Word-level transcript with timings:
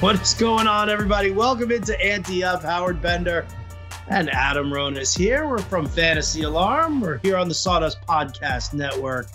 What 0.00 0.22
is 0.22 0.32
going 0.32 0.68
on, 0.68 0.88
everybody? 0.88 1.32
Welcome 1.32 1.72
into 1.72 2.00
Ante 2.00 2.44
Up. 2.44 2.62
Howard 2.62 3.02
Bender 3.02 3.44
and 4.06 4.30
Adam 4.30 4.70
Ronis 4.70 5.18
here. 5.18 5.48
We're 5.48 5.58
from 5.58 5.86
Fantasy 5.86 6.42
Alarm. 6.42 7.00
We're 7.00 7.18
here 7.18 7.36
on 7.36 7.48
the 7.48 7.54
Sawdust 7.54 8.00
Podcast 8.02 8.74
Network. 8.74 9.26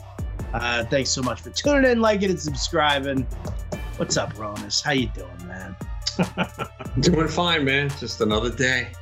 Uh, 0.53 0.85
thanks 0.85 1.09
so 1.09 1.21
much 1.21 1.41
for 1.41 1.49
tuning 1.49 1.91
in, 1.91 1.99
liking, 1.99 2.29
and 2.29 2.39
subscribing. 2.39 3.27
What's 3.97 4.15
up, 4.15 4.35
Ronis? 4.35 4.81
How 4.81 4.93
you 4.93 5.07
doing, 5.07 5.47
man? 5.47 5.75
doing 7.01 7.27
fine, 7.27 7.65
man. 7.65 7.89
Just 7.99 8.21
another 8.21 8.49
day. 8.49 8.93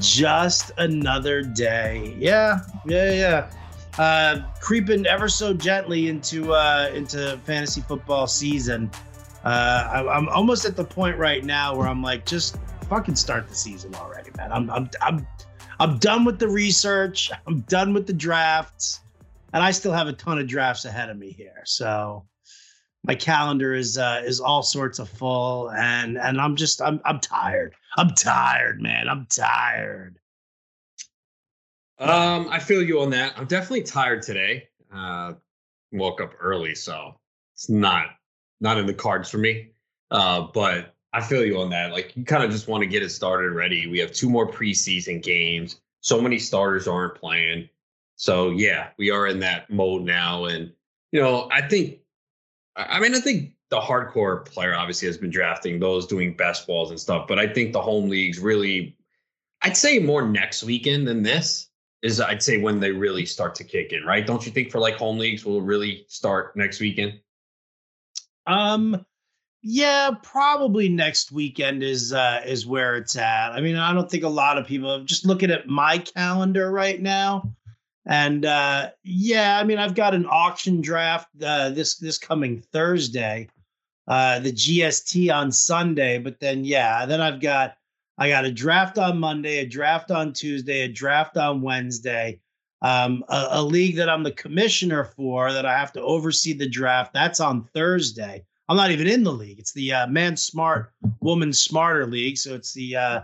Just 0.00 0.72
another 0.78 1.42
day. 1.42 2.16
Yeah, 2.18 2.60
yeah, 2.86 3.12
yeah. 3.12 3.50
Uh, 3.98 4.40
creeping 4.62 5.04
ever 5.04 5.28
so 5.28 5.52
gently 5.52 6.08
into 6.08 6.54
uh, 6.54 6.90
into 6.94 7.38
fantasy 7.44 7.82
football 7.82 8.26
season. 8.26 8.90
Uh, 9.44 10.04
I, 10.08 10.18
am 10.18 10.28
almost 10.28 10.64
at 10.64 10.76
the 10.76 10.84
point 10.84 11.16
right 11.16 11.44
now 11.44 11.74
where 11.74 11.88
I'm 11.88 12.02
like, 12.02 12.26
just 12.26 12.58
fucking 12.88 13.16
start 13.16 13.48
the 13.48 13.54
season 13.54 13.94
already, 13.94 14.30
man. 14.36 14.52
I'm 14.52 14.68
I'm 14.70 14.90
I'm 15.00 15.26
I'm 15.78 15.98
done 15.98 16.24
with 16.24 16.38
the 16.38 16.48
research. 16.48 17.30
I'm 17.46 17.60
done 17.60 17.94
with 17.94 18.06
the 18.06 18.12
drafts, 18.12 19.00
and 19.54 19.62
I 19.62 19.70
still 19.70 19.92
have 19.92 20.08
a 20.08 20.12
ton 20.12 20.38
of 20.38 20.46
drafts 20.46 20.84
ahead 20.84 21.08
of 21.08 21.16
me 21.16 21.30
here. 21.30 21.62
So 21.64 22.26
my 23.04 23.14
calendar 23.14 23.74
is 23.74 23.96
uh, 23.96 24.22
is 24.24 24.40
all 24.40 24.62
sorts 24.62 24.98
of 24.98 25.08
full, 25.08 25.70
and 25.70 26.18
and 26.18 26.38
I'm 26.38 26.56
just 26.56 26.82
I'm 26.82 27.00
I'm 27.04 27.20
tired. 27.20 27.74
I'm 27.96 28.10
tired, 28.10 28.82
man. 28.82 29.08
I'm 29.08 29.26
tired. 29.26 30.18
Um, 31.98 32.48
I 32.50 32.58
feel 32.58 32.82
you 32.82 33.00
on 33.00 33.10
that. 33.10 33.34
I'm 33.36 33.46
definitely 33.46 33.82
tired 33.82 34.22
today. 34.22 34.68
Uh, 34.92 35.34
woke 35.92 36.20
up 36.20 36.32
early, 36.40 36.74
so 36.74 37.18
it's 37.54 37.70
not 37.70 38.06
not 38.60 38.78
in 38.78 38.86
the 38.86 38.94
cards 38.94 39.30
for 39.30 39.38
me. 39.38 39.70
Uh, 40.10 40.48
but 40.52 40.94
I 41.12 41.20
feel 41.20 41.44
you 41.44 41.60
on 41.60 41.70
that. 41.70 41.92
Like 41.92 42.16
you 42.16 42.24
kind 42.24 42.44
of 42.44 42.50
just 42.50 42.68
want 42.68 42.82
to 42.82 42.88
get 42.88 43.02
it 43.02 43.10
started 43.10 43.52
ready. 43.52 43.86
We 43.86 43.98
have 43.98 44.12
two 44.12 44.30
more 44.30 44.50
preseason 44.50 45.22
games. 45.22 45.80
So 46.00 46.20
many 46.20 46.38
starters 46.38 46.86
aren't 46.86 47.16
playing. 47.16 47.68
So 48.16 48.50
yeah, 48.50 48.88
we 48.98 49.10
are 49.10 49.26
in 49.26 49.40
that 49.40 49.70
mode 49.70 50.02
now. 50.02 50.44
And 50.44 50.72
you 51.12 51.20
know, 51.20 51.48
I 51.50 51.62
think 51.62 52.00
I 52.76 53.00
mean 53.00 53.14
I 53.14 53.20
think 53.20 53.52
the 53.70 53.80
hardcore 53.80 54.44
player 54.44 54.74
obviously 54.74 55.06
has 55.06 55.16
been 55.16 55.30
drafting 55.30 55.78
those 55.78 56.06
doing 56.06 56.36
best 56.36 56.66
balls 56.66 56.90
and 56.90 57.00
stuff, 57.00 57.26
but 57.28 57.38
I 57.38 57.46
think 57.46 57.72
the 57.72 57.82
home 57.82 58.08
leagues 58.08 58.38
really 58.38 58.96
I'd 59.62 59.76
say 59.76 59.98
more 59.98 60.26
next 60.26 60.62
weekend 60.62 61.06
than 61.06 61.22
this 61.22 61.68
is 62.02 62.20
I'd 62.20 62.42
say 62.42 62.58
when 62.58 62.80
they 62.80 62.92
really 62.92 63.26
start 63.26 63.54
to 63.56 63.64
kick 63.64 63.92
in, 63.92 64.04
right? 64.04 64.26
Don't 64.26 64.44
you 64.46 64.52
think 64.52 64.70
for 64.70 64.78
like 64.78 64.94
home 64.94 65.18
leagues 65.18 65.44
will 65.44 65.60
really 65.60 66.04
start 66.08 66.56
next 66.56 66.80
weekend? 66.80 67.20
Um, 68.50 69.06
yeah, 69.62 70.10
probably 70.22 70.88
next 70.88 71.32
weekend 71.32 71.82
is 71.82 72.12
uh, 72.12 72.40
is 72.46 72.66
where 72.66 72.96
it's 72.96 73.16
at. 73.16 73.52
I 73.52 73.60
mean, 73.60 73.76
I 73.76 73.92
don't 73.92 74.10
think 74.10 74.24
a 74.24 74.28
lot 74.28 74.58
of 74.58 74.66
people. 74.66 75.04
Just 75.04 75.26
looking 75.26 75.50
at 75.50 75.68
my 75.68 75.98
calendar 75.98 76.70
right 76.70 77.00
now, 77.00 77.54
and 78.06 78.44
uh, 78.46 78.90
yeah, 79.04 79.58
I 79.58 79.64
mean, 79.64 79.78
I've 79.78 79.94
got 79.94 80.14
an 80.14 80.26
auction 80.26 80.80
draft 80.80 81.28
uh, 81.42 81.70
this 81.70 81.96
this 81.98 82.16
coming 82.18 82.62
Thursday, 82.72 83.48
uh, 84.08 84.40
the 84.40 84.52
GST 84.52 85.32
on 85.34 85.52
Sunday, 85.52 86.18
but 86.18 86.40
then 86.40 86.64
yeah, 86.64 87.04
then 87.04 87.20
I've 87.20 87.40
got 87.40 87.76
I 88.16 88.30
got 88.30 88.46
a 88.46 88.52
draft 88.52 88.98
on 88.98 89.20
Monday, 89.20 89.58
a 89.58 89.66
draft 89.66 90.10
on 90.10 90.32
Tuesday, 90.32 90.80
a 90.80 90.88
draft 90.88 91.36
on 91.36 91.60
Wednesday. 91.60 92.40
Um, 92.82 93.24
a, 93.28 93.48
a, 93.50 93.62
league 93.62 93.96
that 93.96 94.08
I'm 94.08 94.22
the 94.22 94.32
commissioner 94.32 95.04
for 95.04 95.52
that 95.52 95.66
I 95.66 95.76
have 95.76 95.92
to 95.92 96.02
oversee 96.02 96.54
the 96.54 96.68
draft. 96.68 97.12
That's 97.12 97.38
on 97.38 97.64
Thursday. 97.74 98.42
I'm 98.70 98.76
not 98.76 98.90
even 98.90 99.06
in 99.06 99.22
the 99.22 99.32
league. 99.32 99.58
It's 99.58 99.72
the 99.72 99.92
uh, 99.92 100.06
Man 100.06 100.36
Smart, 100.36 100.92
Woman 101.20 101.52
Smarter 101.52 102.06
League. 102.06 102.38
So 102.38 102.54
it's 102.54 102.72
the 102.72 102.96
uh, 102.96 103.20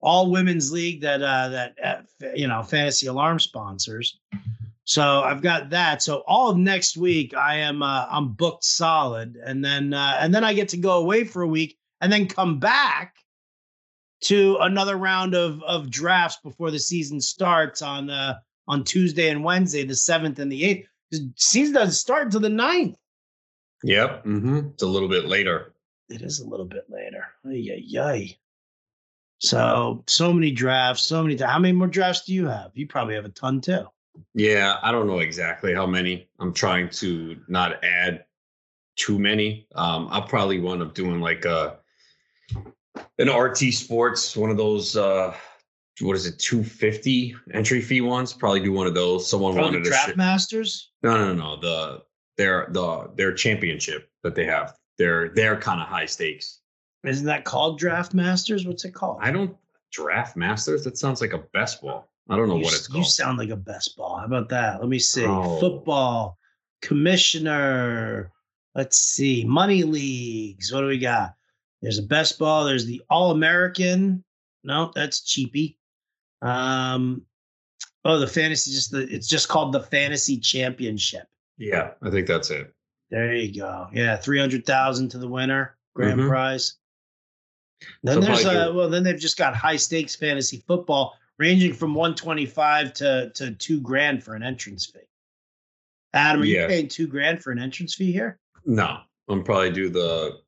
all 0.00 0.30
women's 0.30 0.70
league 0.70 1.00
that 1.00 1.22
uh, 1.22 1.48
that 1.48 1.74
uh, 1.82 2.28
you 2.34 2.46
know 2.46 2.62
Fantasy 2.62 3.06
Alarm 3.06 3.38
sponsors. 3.40 4.18
So 4.84 5.22
I've 5.22 5.42
got 5.42 5.70
that. 5.70 6.02
So 6.02 6.22
all 6.26 6.50
of 6.50 6.56
next 6.56 6.96
week 6.96 7.34
I 7.34 7.56
am 7.56 7.82
uh, 7.82 8.06
I'm 8.10 8.32
booked 8.32 8.64
solid, 8.64 9.38
and 9.44 9.64
then 9.64 9.94
uh, 9.94 10.18
and 10.20 10.34
then 10.34 10.44
I 10.44 10.52
get 10.52 10.68
to 10.70 10.76
go 10.76 10.98
away 10.98 11.24
for 11.24 11.42
a 11.42 11.48
week 11.48 11.78
and 12.00 12.12
then 12.12 12.26
come 12.26 12.58
back 12.58 13.14
to 14.22 14.58
another 14.60 14.96
round 14.96 15.34
of 15.34 15.62
of 15.62 15.90
drafts 15.90 16.38
before 16.42 16.70
the 16.70 16.78
season 16.78 17.20
starts 17.20 17.82
on 17.82 18.10
on 18.70 18.84
Tuesday 18.84 19.30
and 19.30 19.42
Wednesday, 19.42 19.84
the 19.84 19.96
seventh 19.96 20.38
and 20.38 20.50
the 20.50 20.64
eighth. 20.64 20.88
The 21.10 21.32
season 21.34 21.74
doesn't 21.74 21.94
start 21.94 22.26
until 22.26 22.38
the 22.38 22.48
9th. 22.48 22.94
Yep. 23.82 24.24
Mm-hmm. 24.24 24.58
It's 24.74 24.84
a 24.84 24.86
little 24.86 25.08
bit 25.08 25.26
later. 25.26 25.74
It 26.08 26.22
is 26.22 26.38
a 26.38 26.46
little 26.46 26.66
bit 26.66 26.84
later. 26.88 27.24
Ay, 27.44 27.98
ay, 27.98 28.38
So, 29.40 30.04
so 30.06 30.32
many 30.32 30.52
drafts, 30.52 31.02
so 31.02 31.24
many. 31.24 31.36
How 31.36 31.58
many 31.58 31.72
more 31.72 31.88
drafts 31.88 32.26
do 32.26 32.32
you 32.32 32.46
have? 32.46 32.70
You 32.74 32.86
probably 32.86 33.16
have 33.16 33.24
a 33.24 33.30
ton 33.30 33.60
too. 33.60 33.86
Yeah, 34.34 34.76
I 34.82 34.92
don't 34.92 35.08
know 35.08 35.18
exactly 35.18 35.74
how 35.74 35.86
many. 35.86 36.28
I'm 36.38 36.52
trying 36.52 36.90
to 36.90 37.38
not 37.48 37.82
add 37.82 38.24
too 38.94 39.18
many. 39.18 39.66
Um, 39.74 40.06
I'll 40.12 40.28
probably 40.28 40.60
wind 40.60 40.82
up 40.82 40.94
doing 40.94 41.20
like 41.20 41.44
a 41.44 41.78
an 43.18 43.30
RT 43.30 43.72
Sports, 43.72 44.36
one 44.36 44.50
of 44.50 44.56
those 44.56 44.96
uh, 44.96 45.34
what 46.00 46.16
is 46.16 46.26
it, 46.26 46.38
250 46.38 47.34
entry 47.52 47.80
fee 47.80 48.00
ones. 48.00 48.32
Probably 48.32 48.60
do 48.60 48.72
one 48.72 48.86
of 48.86 48.94
those. 48.94 49.28
Someone 49.28 49.54
From 49.54 49.62
wanted 49.62 49.84
Draft 49.84 50.12
sh- 50.12 50.16
Masters. 50.16 50.90
No, 51.02 51.16
no, 51.16 51.34
no, 51.34 51.60
the 51.60 52.02
their 52.36 52.68
the 52.70 53.10
their 53.16 53.32
championship 53.32 54.08
that 54.22 54.34
they 54.34 54.46
have. 54.46 54.74
They're 54.98 55.30
they're 55.30 55.58
kind 55.58 55.80
of 55.80 55.88
high 55.88 56.06
stakes. 56.06 56.60
Isn't 57.04 57.26
that 57.26 57.44
called 57.44 57.78
Draft 57.78 58.14
Masters? 58.14 58.66
What's 58.66 58.84
it 58.84 58.94
called? 58.94 59.18
I 59.20 59.30
don't 59.30 59.56
Draft 59.92 60.36
Masters. 60.36 60.84
That 60.84 60.98
sounds 60.98 61.20
like 61.20 61.32
a 61.32 61.44
best 61.52 61.82
ball. 61.82 62.10
I 62.28 62.36
don't 62.36 62.48
know 62.48 62.56
you, 62.56 62.62
what 62.62 62.74
it's 62.74 62.86
called. 62.86 62.98
You 62.98 63.04
sound 63.04 63.38
like 63.38 63.50
a 63.50 63.56
best 63.56 63.96
ball. 63.96 64.18
How 64.18 64.26
about 64.26 64.48
that? 64.50 64.80
Let 64.80 64.88
me 64.88 64.98
see. 64.98 65.24
Oh. 65.26 65.58
Football 65.58 66.38
commissioner. 66.82 68.30
Let's 68.74 68.98
see. 68.98 69.44
Money 69.44 69.82
leagues. 69.82 70.72
What 70.72 70.80
do 70.80 70.86
we 70.86 70.98
got? 70.98 71.34
There's 71.82 71.98
a 71.98 72.02
best 72.02 72.38
ball. 72.38 72.64
There's 72.64 72.86
the 72.86 73.02
All 73.10 73.30
American. 73.30 74.22
No, 74.62 74.92
that's 74.94 75.22
cheapy. 75.22 75.78
Um, 76.42 77.22
oh, 78.04 78.18
the 78.18 78.26
fantasy 78.26 78.72
just 78.72 78.90
the 78.90 79.02
it's 79.12 79.28
just 79.28 79.48
called 79.48 79.72
the 79.72 79.82
Fantasy 79.82 80.38
Championship. 80.38 81.26
Yeah, 81.58 81.92
I 82.02 82.10
think 82.10 82.26
that's 82.26 82.50
it. 82.50 82.72
There 83.10 83.34
you 83.34 83.60
go. 83.60 83.88
Yeah, 83.92 84.16
three 84.16 84.38
hundred 84.38 84.64
thousand 84.64 85.10
to 85.10 85.18
the 85.18 85.28
winner, 85.28 85.76
grand 85.94 86.20
mm-hmm. 86.20 86.28
prize. 86.28 86.76
Then 88.02 88.14
so 88.14 88.20
there's 88.20 88.44
a 88.44 88.72
well, 88.72 88.88
then 88.88 89.02
they've 89.02 89.18
just 89.18 89.36
got 89.36 89.56
high 89.56 89.76
stakes 89.76 90.14
fantasy 90.14 90.62
football 90.66 91.14
ranging 91.38 91.72
from 91.72 91.94
one 91.94 92.14
twenty 92.14 92.46
five 92.46 92.92
to 92.94 93.30
to 93.34 93.52
two 93.52 93.80
grand 93.80 94.22
for 94.22 94.34
an 94.34 94.42
entrance 94.42 94.86
fee. 94.86 95.00
Adam, 96.12 96.42
are 96.42 96.44
yeah. 96.44 96.62
you 96.62 96.68
paying 96.68 96.88
two 96.88 97.06
grand 97.06 97.42
for 97.42 97.52
an 97.52 97.58
entrance 97.58 97.94
fee 97.94 98.12
here? 98.12 98.38
No, 98.64 98.98
I'm 99.28 99.44
probably 99.44 99.70
do 99.70 99.88
the 99.88 100.40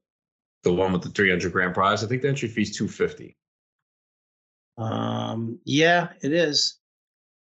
the 0.62 0.72
one 0.72 0.92
with 0.92 1.02
the 1.02 1.10
300 1.10 1.52
grand 1.52 1.74
prize. 1.74 2.04
I 2.04 2.06
think 2.06 2.22
the 2.22 2.28
entry 2.28 2.48
fee 2.48 2.62
is 2.62 2.76
250. 2.76 3.36
Um, 4.78 5.58
yeah, 5.64 6.08
it 6.22 6.32
is. 6.32 6.78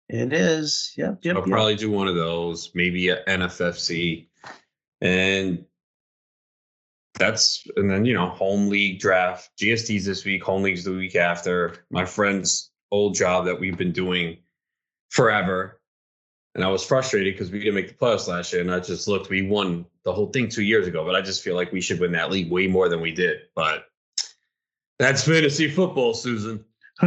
It 0.08 0.32
is. 0.32 0.92
Yep. 0.96 1.20
yep 1.22 1.36
I'll 1.36 1.42
yep. 1.42 1.50
probably 1.50 1.76
do 1.76 1.90
one 1.90 2.08
of 2.08 2.14
those, 2.14 2.70
maybe 2.74 3.08
a 3.08 3.24
NFFC, 3.24 4.26
and 5.00 5.64
that's 7.18 7.66
and 7.76 7.90
then 7.90 8.04
you 8.04 8.14
know 8.14 8.28
home 8.28 8.68
league 8.68 9.00
draft 9.00 9.50
GSTs 9.60 10.04
this 10.04 10.24
week, 10.24 10.42
home 10.42 10.62
leagues 10.62 10.84
the 10.84 10.92
week 10.92 11.16
after. 11.16 11.84
My 11.90 12.04
friend's 12.04 12.70
old 12.90 13.14
job 13.14 13.46
that 13.46 13.58
we've 13.58 13.78
been 13.78 13.92
doing 13.92 14.38
forever, 15.10 15.80
and 16.54 16.62
I 16.62 16.68
was 16.68 16.84
frustrated 16.84 17.34
because 17.34 17.50
we 17.50 17.60
didn't 17.60 17.74
make 17.74 17.88
the 17.88 17.94
playoffs 17.94 18.28
last 18.28 18.52
year, 18.52 18.60
and 18.60 18.72
I 18.72 18.80
just 18.80 19.08
looked. 19.08 19.30
We 19.30 19.46
won 19.46 19.86
the 20.04 20.12
whole 20.12 20.26
thing 20.26 20.48
two 20.48 20.62
years 20.62 20.86
ago, 20.86 21.04
but 21.04 21.14
I 21.14 21.22
just 21.22 21.42
feel 21.42 21.54
like 21.54 21.72
we 21.72 21.80
should 21.80 22.00
win 22.00 22.12
that 22.12 22.30
league 22.30 22.50
way 22.50 22.66
more 22.66 22.88
than 22.90 23.00
we 23.00 23.12
did. 23.12 23.38
But 23.54 23.86
that's 24.98 25.24
fantasy 25.24 25.70
football, 25.70 26.12
Susan. 26.12 26.64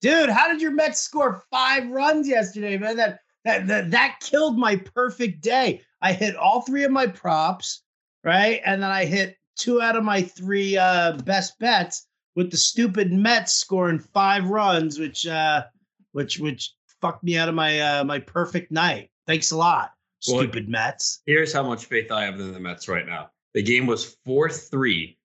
Dude, 0.00 0.30
how 0.30 0.48
did 0.48 0.62
your 0.62 0.72
Mets 0.72 1.00
score 1.00 1.44
five 1.50 1.88
runs 1.88 2.26
yesterday, 2.26 2.78
man? 2.78 2.96
That 2.96 3.20
that 3.44 3.66
that, 3.66 3.90
that 3.90 4.20
killed 4.20 4.58
my 4.58 4.76
perfect 4.76 5.42
day. 5.42 5.82
I 6.00 6.12
hit 6.12 6.36
all 6.36 6.62
three 6.62 6.84
of 6.84 6.90
my 6.90 7.06
props, 7.06 7.82
right? 8.24 8.60
And 8.64 8.82
then 8.82 8.90
I 8.90 9.04
hit 9.04 9.36
two 9.56 9.82
out 9.82 9.96
of 9.96 10.04
my 10.04 10.22
three 10.22 10.78
uh, 10.78 11.18
best 11.24 11.58
bets 11.58 12.06
with 12.36 12.50
the 12.50 12.56
stupid 12.56 13.12
Mets 13.12 13.52
scoring 13.52 13.98
five 13.98 14.48
runs, 14.48 14.98
which 14.98 15.26
uh 15.26 15.64
which 16.12 16.38
which 16.38 16.74
fucked 17.00 17.22
me 17.22 17.36
out 17.36 17.48
of 17.48 17.54
my 17.54 17.80
uh 17.80 18.04
my 18.04 18.18
perfect 18.18 18.70
night. 18.72 19.10
Thanks 19.26 19.50
a 19.50 19.56
lot, 19.56 19.92
stupid 20.20 20.64
well, 20.64 20.72
Mets. 20.72 21.22
Here's 21.26 21.52
how 21.52 21.62
much 21.62 21.84
faith 21.84 22.10
I 22.10 22.24
have 22.24 22.40
in 22.40 22.52
the 22.52 22.60
Mets 22.60 22.88
right 22.88 23.06
now. 23.06 23.30
The 23.52 23.62
game 23.62 23.86
was 23.86 24.16
4-3. 24.26 25.16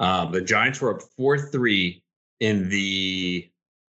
Um, 0.00 0.32
the 0.32 0.40
Giants 0.40 0.80
were 0.80 0.96
up 0.96 1.02
4-3 1.18 2.02
in 2.40 2.68
the 2.68 3.48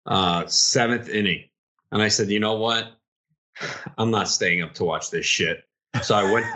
uh, 0.06 0.46
seventh 0.46 1.08
inning. 1.08 1.44
And 1.92 2.02
I 2.02 2.08
said, 2.08 2.30
you 2.30 2.40
know 2.40 2.54
what? 2.54 2.92
I'm 3.98 4.10
not 4.10 4.28
staying 4.28 4.62
up 4.62 4.74
to 4.74 4.84
watch 4.84 5.10
this 5.10 5.26
shit. 5.26 5.64
So 6.02 6.14
I 6.14 6.32
went. 6.32 6.46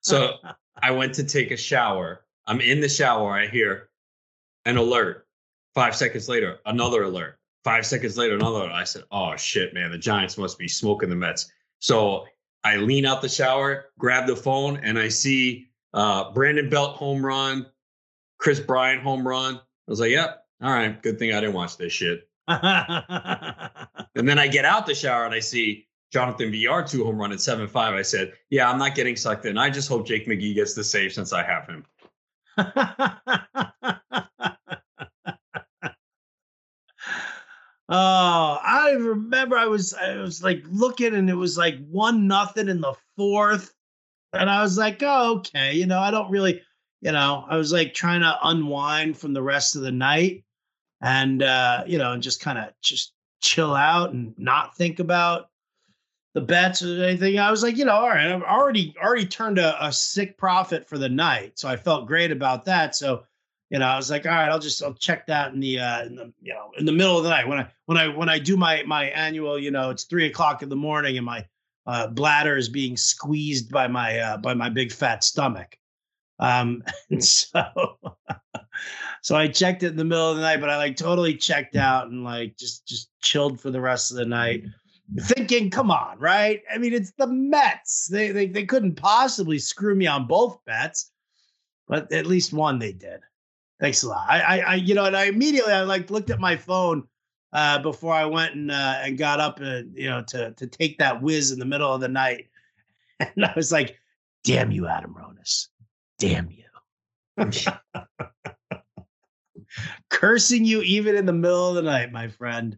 so 0.00 0.34
I 0.80 0.90
went 0.90 1.14
to 1.14 1.24
take 1.24 1.50
a 1.50 1.56
shower. 1.56 2.24
I'm 2.46 2.60
in 2.60 2.80
the 2.80 2.88
shower. 2.88 3.32
I 3.32 3.46
hear 3.46 3.90
an 4.64 4.76
alert. 4.76 5.26
Five 5.74 5.94
seconds 5.94 6.28
later, 6.28 6.58
another 6.66 7.02
alert. 7.02 7.38
Five 7.64 7.86
seconds 7.86 8.16
later, 8.16 8.34
another. 8.34 8.60
Alert. 8.60 8.72
I 8.72 8.84
said, 8.84 9.02
"Oh 9.10 9.36
shit, 9.36 9.74
man! 9.74 9.90
The 9.90 9.98
Giants 9.98 10.38
must 10.38 10.58
be 10.58 10.68
smoking 10.68 11.10
the 11.10 11.16
Mets." 11.16 11.50
So 11.80 12.26
I 12.64 12.76
lean 12.76 13.04
out 13.04 13.20
the 13.20 13.28
shower, 13.28 13.86
grab 13.98 14.26
the 14.26 14.36
phone, 14.36 14.78
and 14.78 14.98
I 14.98 15.08
see 15.08 15.68
uh, 15.92 16.32
Brandon 16.32 16.68
Belt 16.68 16.96
home 16.96 17.24
run, 17.24 17.66
Kris 18.38 18.60
Bryant 18.60 19.02
home 19.02 19.26
run. 19.26 19.56
I 19.56 19.60
was 19.86 20.00
like, 20.00 20.10
"Yep, 20.10 20.44
all 20.62 20.72
right. 20.72 21.02
Good 21.02 21.18
thing 21.18 21.32
I 21.32 21.40
didn't 21.40 21.54
watch 21.54 21.76
this 21.76 21.92
shit." 21.92 22.28
and 22.48 22.62
then 24.14 24.38
I 24.38 24.48
get 24.48 24.64
out 24.64 24.86
the 24.86 24.94
shower 24.94 25.26
and 25.26 25.34
I 25.34 25.40
see 25.40 25.86
Jonathan 26.10 26.50
Villar 26.50 26.82
two 26.82 27.04
home 27.04 27.18
run 27.18 27.32
at 27.32 27.40
seven 27.40 27.68
five. 27.68 27.94
I 27.94 28.02
said, 28.02 28.32
"Yeah, 28.50 28.70
I'm 28.70 28.78
not 28.78 28.94
getting 28.94 29.16
sucked 29.16 29.44
in. 29.44 29.58
I 29.58 29.70
just 29.70 29.88
hope 29.88 30.06
Jake 30.06 30.26
McGee 30.26 30.54
gets 30.54 30.74
the 30.74 30.84
save 30.84 31.12
since 31.12 31.32
I 31.32 31.42
have 31.42 31.66
him." 31.66 31.84
oh, 32.58 33.14
I 37.90 38.96
remember 38.98 39.56
I 39.56 39.66
was 39.66 39.94
I 39.94 40.16
was 40.16 40.42
like 40.42 40.62
looking 40.70 41.14
and 41.14 41.28
it 41.28 41.34
was 41.34 41.58
like 41.58 41.78
one 41.88 42.26
nothing 42.26 42.68
in 42.68 42.80
the 42.80 42.94
fourth, 43.16 43.74
and 44.32 44.48
I 44.48 44.62
was 44.62 44.78
like, 44.78 45.02
"Oh, 45.02 45.38
okay." 45.38 45.74
You 45.74 45.86
know, 45.86 46.00
I 46.00 46.10
don't 46.10 46.30
really, 46.30 46.62
you 47.00 47.12
know, 47.12 47.44
I 47.48 47.56
was 47.56 47.72
like 47.72 47.94
trying 47.94 48.20
to 48.20 48.36
unwind 48.42 49.16
from 49.16 49.32
the 49.32 49.42
rest 49.42 49.76
of 49.76 49.82
the 49.82 49.92
night, 49.92 50.44
and 51.00 51.42
uh, 51.42 51.84
you 51.86 51.98
know, 51.98 52.12
and 52.12 52.22
just 52.22 52.40
kind 52.40 52.58
of 52.58 52.72
just 52.82 53.12
chill 53.40 53.74
out 53.74 54.12
and 54.12 54.34
not 54.36 54.76
think 54.76 54.98
about 54.98 55.50
the 56.34 56.40
bets 56.40 56.82
or 56.82 57.02
anything. 57.02 57.38
I 57.38 57.50
was 57.50 57.62
like, 57.62 57.76
you 57.76 57.84
know, 57.84 57.92
all 57.92 58.08
right, 58.08 58.30
I've 58.30 58.42
already 58.42 58.94
already 59.02 59.26
turned 59.26 59.58
a, 59.58 59.84
a 59.84 59.92
sick 59.92 60.36
profit 60.38 60.88
for 60.88 60.98
the 60.98 61.08
night, 61.08 61.58
so 61.58 61.68
I 61.68 61.76
felt 61.76 62.08
great 62.08 62.32
about 62.32 62.64
that. 62.64 62.96
So, 62.96 63.24
you 63.70 63.78
know, 63.78 63.86
I 63.86 63.96
was 63.96 64.10
like, 64.10 64.26
all 64.26 64.32
right, 64.32 64.48
I'll 64.48 64.58
just 64.58 64.82
I'll 64.82 64.94
check 64.94 65.26
that 65.28 65.52
in 65.52 65.60
the 65.60 65.78
uh, 65.78 66.04
in 66.04 66.16
the 66.16 66.32
you 66.42 66.52
know 66.52 66.72
in 66.78 66.84
the 66.84 66.92
middle 66.92 67.16
of 67.16 67.24
the 67.24 67.30
night 67.30 67.46
when 67.46 67.58
I 67.58 67.68
when 67.86 67.98
I 67.98 68.08
when 68.08 68.28
I 68.28 68.40
do 68.40 68.56
my 68.56 68.82
my 68.84 69.04
annual, 69.06 69.58
you 69.58 69.70
know, 69.70 69.90
it's 69.90 70.04
three 70.04 70.26
o'clock 70.26 70.62
in 70.64 70.68
the 70.68 70.76
morning 70.76 71.16
and 71.16 71.26
my 71.26 71.46
uh, 71.86 72.08
bladder 72.08 72.56
is 72.56 72.68
being 72.68 72.96
squeezed 72.96 73.70
by 73.70 73.86
my 73.86 74.18
uh, 74.18 74.36
by 74.36 74.52
my 74.52 74.68
big 74.68 74.92
fat 74.92 75.22
stomach. 75.22 75.76
Um, 76.38 76.82
and 77.10 77.24
so 77.24 77.98
so 79.22 79.36
I 79.36 79.48
checked 79.48 79.82
it 79.82 79.88
in 79.88 79.96
the 79.96 80.04
middle 80.04 80.30
of 80.30 80.36
the 80.36 80.42
night, 80.42 80.60
but 80.60 80.70
I 80.70 80.76
like 80.76 80.96
totally 80.96 81.34
checked 81.34 81.76
out 81.76 82.08
and 82.08 82.24
like 82.24 82.56
just 82.56 82.86
just 82.86 83.10
chilled 83.20 83.60
for 83.60 83.70
the 83.70 83.80
rest 83.80 84.10
of 84.10 84.16
the 84.16 84.26
night, 84.26 84.64
thinking, 85.20 85.70
come 85.70 85.90
on, 85.90 86.18
right? 86.18 86.62
I 86.72 86.78
mean, 86.78 86.92
it's 86.92 87.12
the 87.18 87.26
Mets. 87.26 88.06
They 88.06 88.30
they 88.30 88.46
they 88.46 88.64
couldn't 88.64 88.96
possibly 88.96 89.58
screw 89.58 89.94
me 89.94 90.06
on 90.06 90.26
both 90.26 90.64
bets, 90.64 91.10
but 91.86 92.12
at 92.12 92.26
least 92.26 92.52
one 92.52 92.78
they 92.78 92.92
did. 92.92 93.20
Thanks 93.80 94.02
a 94.02 94.08
lot. 94.08 94.26
I 94.28 94.40
I, 94.40 94.58
I 94.58 94.74
you 94.76 94.94
know, 94.94 95.04
and 95.04 95.16
I 95.16 95.24
immediately 95.24 95.72
I 95.72 95.82
like 95.82 96.10
looked 96.10 96.30
at 96.30 96.40
my 96.40 96.56
phone 96.56 97.04
uh, 97.52 97.78
before 97.80 98.14
I 98.14 98.24
went 98.26 98.54
and 98.54 98.70
uh, 98.70 99.00
and 99.02 99.18
got 99.18 99.40
up 99.40 99.60
and 99.60 99.96
you 99.96 100.08
know 100.08 100.22
to 100.28 100.52
to 100.52 100.66
take 100.66 100.98
that 100.98 101.22
whiz 101.22 101.50
in 101.50 101.58
the 101.58 101.64
middle 101.64 101.92
of 101.92 102.00
the 102.00 102.08
night, 102.08 102.46
and 103.20 103.44
I 103.44 103.52
was 103.56 103.72
like, 103.72 103.98
"Damn 104.44 104.70
you, 104.70 104.86
Adam 104.86 105.14
Ronis! 105.14 105.68
Damn 106.18 106.50
you!" 106.50 106.64
Cursing 110.10 110.64
you 110.64 110.82
even 110.82 111.16
in 111.16 111.26
the 111.26 111.32
middle 111.32 111.68
of 111.68 111.74
the 111.74 111.82
night, 111.82 112.12
my 112.12 112.28
friend. 112.28 112.76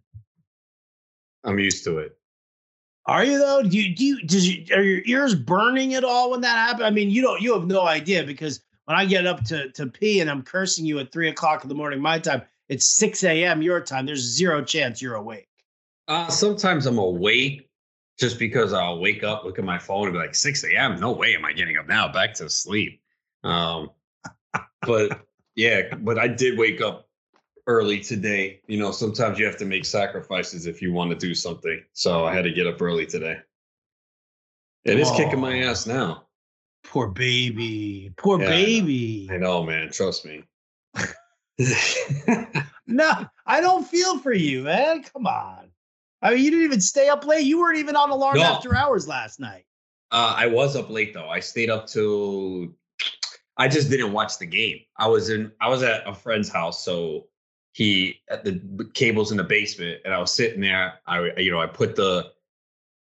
I'm 1.44 1.58
used 1.58 1.84
to 1.84 1.98
it. 1.98 2.16
Are 3.06 3.24
you 3.24 3.38
though? 3.38 3.62
Do 3.62 3.76
you 3.76 3.94
do 3.94 4.04
you 4.04 4.22
does 4.22 4.48
you 4.48 4.64
are 4.74 4.82
your 4.82 5.02
ears 5.06 5.34
burning 5.34 5.94
at 5.94 6.04
all 6.04 6.30
when 6.30 6.42
that 6.42 6.56
happens? 6.56 6.84
I 6.84 6.90
mean, 6.90 7.10
you 7.10 7.22
don't 7.22 7.40
you 7.40 7.54
have 7.54 7.66
no 7.66 7.86
idea 7.86 8.24
because 8.24 8.60
when 8.84 8.96
I 8.96 9.06
get 9.06 9.26
up 9.26 9.44
to 9.44 9.70
to 9.72 9.86
pee 9.86 10.20
and 10.20 10.30
I'm 10.30 10.42
cursing 10.42 10.84
you 10.84 10.98
at 10.98 11.10
three 11.10 11.28
o'clock 11.28 11.62
in 11.62 11.68
the 11.68 11.74
morning 11.74 12.00
my 12.00 12.18
time, 12.18 12.42
it's 12.68 12.86
6 12.86 13.24
a.m. 13.24 13.62
your 13.62 13.80
time. 13.80 14.06
There's 14.06 14.20
zero 14.20 14.62
chance 14.62 15.00
you're 15.00 15.14
awake. 15.14 15.48
Uh 16.08 16.28
sometimes 16.28 16.86
I'm 16.86 16.98
awake 16.98 17.68
just 18.18 18.38
because 18.38 18.74
I'll 18.74 19.00
wake 19.00 19.24
up, 19.24 19.44
look 19.44 19.58
at 19.58 19.64
my 19.64 19.78
phone, 19.78 20.04
and 20.04 20.12
be 20.12 20.18
like, 20.18 20.34
6 20.34 20.64
a.m. 20.64 21.00
No 21.00 21.10
way 21.10 21.34
am 21.34 21.44
I 21.44 21.54
getting 21.54 21.78
up 21.78 21.88
now. 21.88 22.12
Back 22.12 22.34
to 22.34 22.50
sleep. 22.50 23.00
Um 23.44 23.90
but 24.82 25.26
yeah, 25.56 25.94
but 25.94 26.18
I 26.18 26.28
did 26.28 26.58
wake 26.58 26.80
up 26.80 27.08
early 27.66 28.00
today. 28.00 28.60
You 28.66 28.78
know, 28.78 28.92
sometimes 28.92 29.38
you 29.38 29.46
have 29.46 29.58
to 29.58 29.64
make 29.64 29.84
sacrifices 29.84 30.66
if 30.66 30.80
you 30.82 30.92
want 30.92 31.10
to 31.10 31.16
do 31.16 31.34
something. 31.34 31.82
So 31.92 32.24
I 32.24 32.34
had 32.34 32.44
to 32.44 32.52
get 32.52 32.66
up 32.66 32.80
early 32.80 33.06
today. 33.06 33.38
It 34.84 34.98
is 34.98 35.08
oh, 35.10 35.16
kicking 35.16 35.40
my 35.40 35.62
ass 35.62 35.86
now. 35.86 36.26
Poor 36.84 37.08
baby. 37.08 38.12
Poor 38.16 38.40
yeah, 38.40 38.48
baby. 38.48 39.28
I 39.30 39.36
know. 39.36 39.58
I 39.58 39.60
know, 39.60 39.62
man. 39.64 39.90
Trust 39.90 40.24
me. 40.24 40.44
no, 42.86 43.26
I 43.46 43.60
don't 43.60 43.86
feel 43.86 44.18
for 44.18 44.32
you, 44.32 44.62
man. 44.62 45.02
Come 45.02 45.26
on. 45.26 45.70
I 46.22 46.34
mean, 46.34 46.44
you 46.44 46.50
didn't 46.50 46.64
even 46.64 46.80
stay 46.80 47.08
up 47.08 47.26
late. 47.26 47.44
You 47.44 47.60
weren't 47.60 47.78
even 47.78 47.96
on 47.96 48.10
alarm 48.10 48.38
no. 48.38 48.42
after 48.42 48.74
hours 48.74 49.06
last 49.06 49.40
night. 49.40 49.64
Uh, 50.10 50.34
I 50.36 50.46
was 50.46 50.74
up 50.74 50.90
late 50.90 51.14
though. 51.14 51.28
I 51.28 51.40
stayed 51.40 51.70
up 51.70 51.86
till 51.86 52.68
I 53.60 53.68
just 53.68 53.90
didn't 53.90 54.12
watch 54.12 54.38
the 54.38 54.46
game. 54.46 54.80
I 54.96 55.06
was 55.06 55.28
in 55.28 55.52
I 55.60 55.68
was 55.68 55.82
at 55.82 56.08
a 56.08 56.14
friend's 56.14 56.48
house, 56.48 56.82
so 56.82 57.26
he 57.72 58.16
at 58.30 58.42
the 58.42 58.90
cables 58.94 59.30
in 59.32 59.36
the 59.36 59.44
basement, 59.44 60.00
and 60.06 60.14
I 60.14 60.18
was 60.18 60.32
sitting 60.32 60.62
there. 60.62 60.94
I 61.06 61.32
you 61.36 61.50
know 61.50 61.60
I 61.60 61.66
put 61.66 61.94
the 61.94 62.32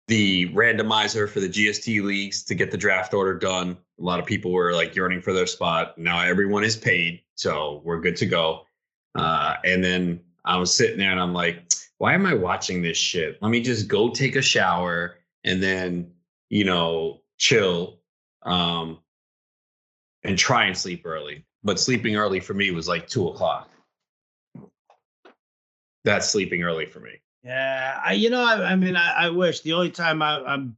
the 0.09 0.49
randomizer 0.49 1.29
for 1.29 1.39
the 1.39 1.47
GST 1.47 2.03
leagues 2.03 2.43
to 2.43 2.55
get 2.55 2.71
the 2.71 2.77
draft 2.77 3.13
order 3.13 3.39
done. 3.39 3.77
A 3.99 4.03
lot 4.03 4.19
of 4.19 4.25
people 4.25 4.51
were 4.51 4.73
like 4.73 4.93
yearning 4.97 5.21
for 5.21 5.31
their 5.31 5.47
spot. 5.47 5.97
Now 5.97 6.19
everyone 6.19 6.65
is 6.65 6.75
paid, 6.75 7.21
so 7.35 7.81
we're 7.85 8.01
good 8.01 8.17
to 8.17 8.25
go. 8.25 8.65
Uh, 9.15 9.55
and 9.63 9.81
then 9.81 10.19
I 10.43 10.57
was 10.57 10.75
sitting 10.75 10.97
there 10.97 11.11
and 11.11 11.21
I'm 11.21 11.33
like, 11.33 11.71
why 11.99 12.15
am 12.15 12.25
I 12.25 12.33
watching 12.33 12.81
this 12.81 12.97
shit? 12.97 13.41
Let 13.41 13.49
me 13.49 13.61
just 13.61 13.87
go 13.87 14.09
take 14.09 14.35
a 14.35 14.41
shower 14.41 15.19
and 15.45 15.63
then, 15.63 16.11
you 16.49 16.65
know, 16.65 17.21
chill. 17.37 17.99
Um, 18.41 18.99
and 20.23 20.37
try 20.37 20.65
and 20.65 20.77
sleep 20.77 21.03
early. 21.05 21.45
But 21.63 21.79
sleeping 21.79 22.15
early 22.15 22.39
for 22.39 22.53
me 22.53 22.71
was 22.71 22.87
like 22.87 23.07
two 23.07 23.27
o'clock. 23.27 23.69
That's 26.03 26.29
sleeping 26.29 26.63
early 26.63 26.85
for 26.85 26.99
me. 26.99 27.21
Yeah, 27.43 27.99
I 28.03 28.13
you 28.13 28.29
know 28.29 28.43
I, 28.43 28.71
I 28.71 28.75
mean 28.75 28.95
I, 28.95 29.25
I, 29.25 29.29
wish 29.29 29.61
the 29.61 29.73
only 29.73 29.91
time 29.91 30.21
I, 30.21 30.41
I'm 30.45 30.77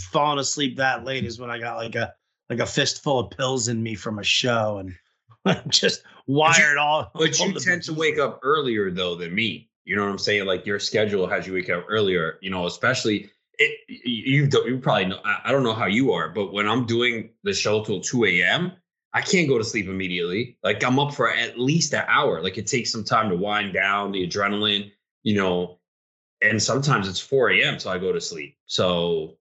falling 0.00 0.38
asleep 0.38 0.76
that 0.76 1.04
late 1.04 1.24
is 1.24 1.38
when 1.38 1.50
I 1.50 1.58
got 1.58 1.76
like 1.76 1.94
a 1.94 2.14
like 2.48 2.60
a 2.60 2.66
fistful 2.66 3.18
of 3.18 3.30
pills 3.30 3.68
in 3.68 3.82
me 3.82 3.94
from 3.94 4.18
a 4.18 4.24
show 4.24 4.78
and 4.78 4.94
I'm 5.44 5.68
just 5.68 6.02
wired 6.26 6.74
you, 6.74 6.80
all. 6.80 7.10
But 7.14 7.38
you 7.38 7.52
tend 7.54 7.82
to 7.84 7.94
wake 7.94 8.18
up 8.18 8.40
earlier 8.42 8.90
though 8.90 9.14
than 9.14 9.34
me. 9.34 9.68
You 9.84 9.96
know 9.96 10.02
what 10.02 10.10
I'm 10.10 10.18
saying? 10.18 10.46
Like 10.46 10.66
your 10.66 10.78
schedule 10.78 11.26
has 11.26 11.46
you 11.46 11.54
wake 11.54 11.70
up 11.70 11.84
earlier. 11.88 12.38
You 12.40 12.50
know, 12.50 12.66
especially 12.66 13.30
it, 13.58 13.80
you 13.88 14.48
you 14.66 14.78
probably 14.78 15.06
know. 15.06 15.20
I 15.24 15.50
don't 15.50 15.62
know 15.62 15.74
how 15.74 15.86
you 15.86 16.12
are, 16.12 16.28
but 16.28 16.52
when 16.52 16.68
I'm 16.68 16.86
doing 16.86 17.30
the 17.42 17.52
show 17.52 17.84
till 17.84 18.00
2 18.00 18.24
a.m., 18.26 18.72
I 19.12 19.20
can't 19.20 19.48
go 19.48 19.58
to 19.58 19.64
sleep 19.64 19.88
immediately. 19.88 20.58
Like 20.62 20.84
I'm 20.84 20.98
up 20.98 21.14
for 21.14 21.32
at 21.32 21.58
least 21.58 21.92
an 21.92 22.04
hour. 22.08 22.42
Like 22.42 22.58
it 22.58 22.66
takes 22.66 22.92
some 22.92 23.04
time 23.04 23.30
to 23.30 23.36
wind 23.36 23.72
down 23.72 24.12
the 24.12 24.26
adrenaline, 24.26 24.92
you 25.22 25.34
know, 25.34 25.78
and 26.40 26.62
sometimes 26.62 27.08
it's 27.08 27.20
4 27.20 27.50
a.m. 27.50 27.78
So 27.78 27.90
I 27.90 27.98
go 27.98 28.12
to 28.12 28.20
sleep. 28.20 28.56
So 28.66 29.38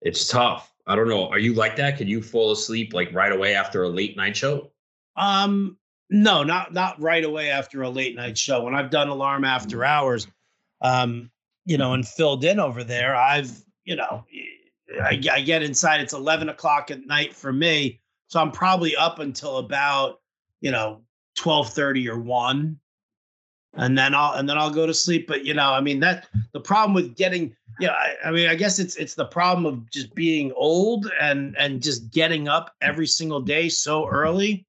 it's 0.00 0.28
tough. 0.28 0.72
I 0.86 0.94
don't 0.94 1.08
know. 1.08 1.28
Are 1.28 1.38
you 1.38 1.54
like 1.54 1.76
that? 1.76 1.98
Can 1.98 2.06
you 2.06 2.22
fall 2.22 2.52
asleep 2.52 2.94
like 2.94 3.12
right 3.12 3.32
away 3.32 3.54
after 3.54 3.82
a 3.82 3.88
late 3.88 4.16
night 4.16 4.36
show? 4.36 4.70
Um, 5.16 5.76
no, 6.10 6.44
not 6.44 6.72
not 6.72 7.00
right 7.00 7.24
away 7.24 7.50
after 7.50 7.82
a 7.82 7.90
late 7.90 8.14
night 8.14 8.38
show. 8.38 8.62
When 8.62 8.74
I've 8.74 8.90
done 8.90 9.08
alarm 9.08 9.44
after 9.44 9.84
hours, 9.84 10.26
um, 10.80 11.30
you 11.68 11.76
know, 11.76 11.88
mm-hmm. 11.88 11.94
and 11.94 12.08
filled 12.08 12.44
in 12.44 12.58
over 12.58 12.82
there. 12.82 13.14
I've, 13.14 13.62
you 13.84 13.94
know, 13.94 14.24
I, 15.02 15.20
I 15.30 15.40
get 15.42 15.62
inside. 15.62 16.00
It's 16.00 16.14
eleven 16.14 16.48
o'clock 16.48 16.90
at 16.90 17.06
night 17.06 17.34
for 17.34 17.52
me, 17.52 18.00
so 18.26 18.40
I'm 18.40 18.50
probably 18.50 18.96
up 18.96 19.18
until 19.18 19.58
about, 19.58 20.20
you 20.62 20.70
know, 20.70 21.02
twelve 21.36 21.72
thirty 21.72 22.08
or 22.08 22.18
one, 22.18 22.80
and 23.74 23.98
then 23.98 24.14
I'll 24.14 24.32
and 24.38 24.48
then 24.48 24.56
I'll 24.56 24.70
go 24.70 24.86
to 24.86 24.94
sleep. 24.94 25.28
But 25.28 25.44
you 25.44 25.52
know, 25.52 25.70
I 25.70 25.82
mean 25.82 26.00
that 26.00 26.26
the 26.52 26.60
problem 26.60 26.94
with 26.94 27.14
getting, 27.16 27.54
yeah, 27.78 27.80
you 27.80 27.86
know, 27.88 27.92
I, 27.92 28.16
I 28.24 28.30
mean, 28.30 28.48
I 28.48 28.54
guess 28.54 28.78
it's 28.78 28.96
it's 28.96 29.14
the 29.14 29.26
problem 29.26 29.66
of 29.66 29.90
just 29.90 30.14
being 30.14 30.52
old 30.56 31.10
and 31.20 31.54
and 31.58 31.82
just 31.82 32.10
getting 32.10 32.48
up 32.48 32.74
every 32.80 33.06
single 33.06 33.42
day 33.42 33.68
so 33.68 34.08
early 34.08 34.66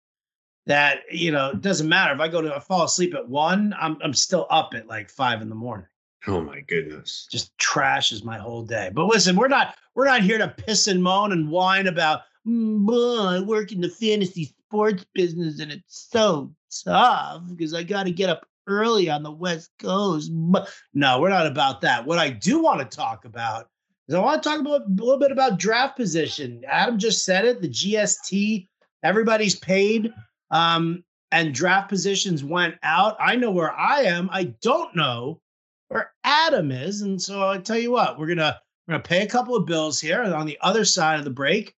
that 0.65 1.03
you 1.09 1.31
know 1.31 1.51
it 1.51 1.61
doesn't 1.61 1.87
matter 1.87 2.13
if 2.13 2.19
I 2.19 2.27
go 2.27 2.41
to 2.41 2.53
I 2.53 2.59
fall 2.59 2.83
asleep 2.83 3.15
at 3.15 3.29
one, 3.29 3.73
I'm 3.79 3.97
I'm 4.03 4.13
still 4.13 4.47
up 4.49 4.73
at 4.75 4.87
like 4.87 5.09
five 5.09 5.41
in 5.41 5.47
the 5.47 5.55
morning. 5.55 5.87
Oh 6.27 6.41
my 6.41 6.59
goodness. 6.61 7.27
Just 7.31 7.57
trashes 7.57 8.23
my 8.23 8.37
whole 8.37 8.63
day. 8.63 8.91
But 8.93 9.05
listen, 9.05 9.35
we're 9.35 9.47
not 9.47 9.75
we're 9.95 10.05
not 10.05 10.21
here 10.21 10.37
to 10.37 10.47
piss 10.47 10.87
and 10.87 11.01
moan 11.01 11.31
and 11.31 11.49
whine 11.49 11.87
about 11.87 12.21
mm, 12.47 13.27
I 13.27 13.41
work 13.41 13.71
in 13.71 13.81
the 13.81 13.89
fantasy 13.89 14.53
sports 14.67 15.05
business 15.13 15.59
and 15.59 15.71
it's 15.71 16.07
so 16.11 16.53
tough 16.83 17.43
because 17.49 17.73
I 17.73 17.83
got 17.83 18.03
to 18.03 18.11
get 18.11 18.29
up 18.29 18.45
early 18.67 19.09
on 19.09 19.23
the 19.23 19.31
West 19.31 19.71
Coast. 19.79 20.31
No, 20.31 21.19
we're 21.19 21.29
not 21.29 21.47
about 21.47 21.81
that. 21.81 22.05
What 22.05 22.19
I 22.19 22.29
do 22.29 22.61
want 22.61 22.79
to 22.79 22.97
talk 22.97 23.25
about 23.25 23.67
is 24.07 24.15
I 24.15 24.19
want 24.19 24.43
to 24.43 24.49
talk 24.49 24.59
about 24.59 24.81
a 24.81 25.03
little 25.03 25.19
bit 25.19 25.31
about 25.31 25.57
draft 25.57 25.95
position. 25.95 26.63
Adam 26.67 26.99
just 26.99 27.25
said 27.25 27.45
it. 27.45 27.61
The 27.61 27.69
GST, 27.69 28.67
everybody's 29.03 29.55
paid, 29.55 30.13
um, 30.51 31.03
and 31.31 31.53
draft 31.53 31.89
positions 31.89 32.43
went 32.43 32.75
out. 32.83 33.15
I 33.19 33.35
know 33.35 33.51
where 33.51 33.73
I 33.73 34.01
am. 34.01 34.29
I 34.31 34.55
don't 34.61 34.95
know 34.95 35.41
where 35.89 36.11
Adam 36.23 36.71
is, 36.71 37.01
and 37.01 37.21
so 37.21 37.47
I 37.47 37.57
tell 37.57 37.77
you 37.77 37.91
what, 37.91 38.17
we're 38.17 38.27
gonna 38.27 38.59
we're 38.87 38.93
gonna 38.93 39.03
pay 39.03 39.23
a 39.23 39.29
couple 39.29 39.55
of 39.55 39.65
bills 39.65 39.99
here, 39.99 40.21
and 40.21 40.33
on 40.33 40.45
the 40.45 40.57
other 40.61 40.85
side 40.85 41.19
of 41.19 41.25
the 41.25 41.31
break, 41.31 41.75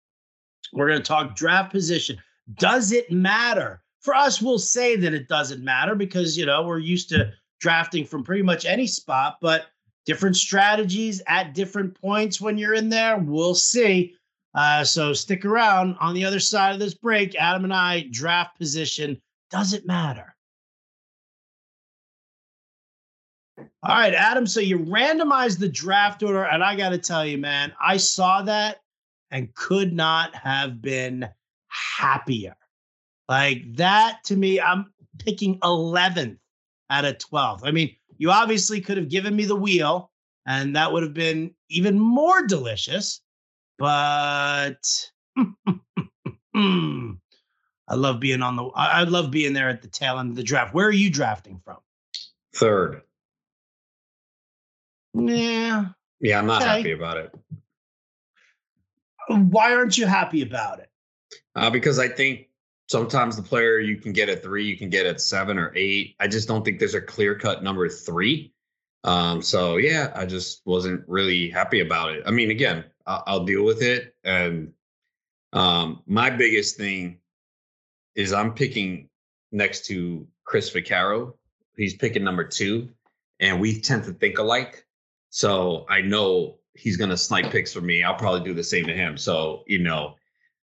we're 0.73 0.87
gonna 0.87 1.01
talk 1.01 1.35
draft 1.35 1.71
position. 1.71 2.17
Does 2.55 2.91
it 2.91 3.11
matter? 3.11 3.81
For 4.01 4.15
us, 4.15 4.41
we'll 4.41 4.59
say 4.59 4.95
that 4.95 5.13
it 5.13 5.27
doesn't 5.27 5.63
matter 5.63 5.95
because 5.95 6.37
you 6.37 6.45
know 6.45 6.63
we're 6.63 6.79
used 6.79 7.09
to 7.09 7.31
drafting 7.59 8.05
from 8.05 8.23
pretty 8.23 8.43
much 8.43 8.65
any 8.65 8.87
spot, 8.87 9.37
but 9.41 9.67
different 10.05 10.35
strategies 10.35 11.21
at 11.27 11.53
different 11.53 11.99
points 11.99 12.41
when 12.41 12.57
you're 12.57 12.73
in 12.73 12.89
there. 12.89 13.17
We'll 13.17 13.55
see. 13.55 14.15
Uh, 14.53 14.83
so 14.83 15.13
stick 15.13 15.45
around. 15.45 15.95
On 15.99 16.13
the 16.13 16.25
other 16.25 16.39
side 16.39 16.73
of 16.73 16.79
this 16.79 16.93
break, 16.93 17.35
Adam 17.35 17.63
and 17.63 17.73
I 17.73 18.07
draft 18.11 18.57
position. 18.57 19.21
Does 19.49 19.73
it 19.73 19.85
matter? 19.85 20.30
All 23.83 23.95
right, 23.95 24.13
Adam. 24.13 24.45
So 24.45 24.59
you 24.59 24.79
randomized 24.79 25.59
the 25.59 25.69
draft 25.69 26.23
order, 26.23 26.43
and 26.43 26.63
I 26.63 26.75
got 26.75 26.89
to 26.89 26.97
tell 26.97 27.25
you, 27.25 27.37
man, 27.37 27.73
I 27.81 27.97
saw 27.97 28.41
that 28.43 28.77
and 29.31 29.53
could 29.55 29.93
not 29.93 30.35
have 30.35 30.81
been 30.81 31.27
happier. 31.67 32.55
Like 33.29 33.75
that 33.75 34.19
to 34.25 34.35
me, 34.35 34.59
I'm 34.59 34.91
picking 35.19 35.59
11th 35.59 36.37
out 36.89 37.05
of 37.05 37.17
12th. 37.17 37.61
I 37.63 37.71
mean, 37.71 37.95
you 38.17 38.29
obviously 38.29 38.81
could 38.81 38.97
have 38.97 39.09
given 39.09 39.35
me 39.35 39.45
the 39.45 39.55
wheel, 39.55 40.11
and 40.45 40.75
that 40.75 40.91
would 40.91 41.03
have 41.03 41.13
been 41.13 41.55
even 41.69 41.97
more 41.97 42.45
delicious. 42.45 43.21
But 43.77 45.11
I 46.55 47.95
love 47.95 48.19
being 48.19 48.41
on 48.41 48.55
the. 48.55 48.65
I 48.75 49.03
love 49.03 49.31
being 49.31 49.53
there 49.53 49.69
at 49.69 49.81
the 49.81 49.87
tail 49.87 50.19
end 50.19 50.29
of 50.31 50.35
the 50.35 50.43
draft. 50.43 50.73
Where 50.73 50.87
are 50.87 50.91
you 50.91 51.09
drafting 51.09 51.61
from? 51.63 51.77
Third. 52.55 53.01
Yeah. 55.13 55.85
Yeah, 56.19 56.39
I'm 56.39 56.45
not 56.45 56.61
okay. 56.61 56.77
happy 56.77 56.91
about 56.91 57.17
it. 57.17 57.33
Why 59.27 59.73
aren't 59.73 59.97
you 59.97 60.05
happy 60.05 60.41
about 60.41 60.79
it? 60.79 60.89
Uh, 61.55 61.69
because 61.69 61.99
I 61.99 62.07
think 62.07 62.49
sometimes 62.89 63.35
the 63.35 63.43
player 63.43 63.79
you 63.79 63.97
can 63.97 64.11
get 64.13 64.29
at 64.29 64.43
three, 64.43 64.65
you 64.65 64.77
can 64.77 64.89
get 64.89 65.05
at 65.05 65.21
seven 65.21 65.57
or 65.57 65.71
eight. 65.75 66.15
I 66.19 66.27
just 66.27 66.47
don't 66.47 66.63
think 66.63 66.79
there's 66.79 66.95
a 66.95 67.01
clear 67.01 67.35
cut 67.35 67.63
number 67.63 67.87
three. 67.89 68.53
Um, 69.03 69.41
so 69.41 69.77
yeah, 69.77 70.11
I 70.15 70.25
just 70.25 70.61
wasn't 70.65 71.03
really 71.07 71.49
happy 71.49 71.79
about 71.79 72.11
it. 72.11 72.23
I 72.25 72.31
mean, 72.31 72.51
again, 72.51 72.83
I'll, 73.05 73.23
I'll 73.25 73.45
deal 73.45 73.63
with 73.63 73.81
it. 73.81 74.15
And 74.23 74.73
um, 75.53 76.03
my 76.05 76.29
biggest 76.29 76.77
thing 76.77 77.17
is 78.15 78.33
I'm 78.33 78.53
picking 78.53 79.09
next 79.51 79.85
to 79.87 80.27
Chris 80.43 80.69
Vaccaro. 80.69 81.33
He's 81.77 81.95
picking 81.95 82.23
number 82.23 82.43
two, 82.43 82.89
and 83.39 83.59
we 83.59 83.79
tend 83.79 84.03
to 84.03 84.13
think 84.13 84.37
alike. 84.37 84.85
So 85.31 85.85
I 85.89 86.01
know 86.01 86.59
he's 86.75 86.97
going 86.97 87.09
to 87.09 87.17
snipe 87.17 87.51
picks 87.51 87.73
for 87.73 87.81
me. 87.81 88.03
I'll 88.03 88.15
probably 88.15 88.41
do 88.41 88.53
the 88.53 88.63
same 88.63 88.85
to 88.85 88.93
him. 88.93 89.17
So, 89.17 89.63
you 89.65 89.79
know, 89.79 90.15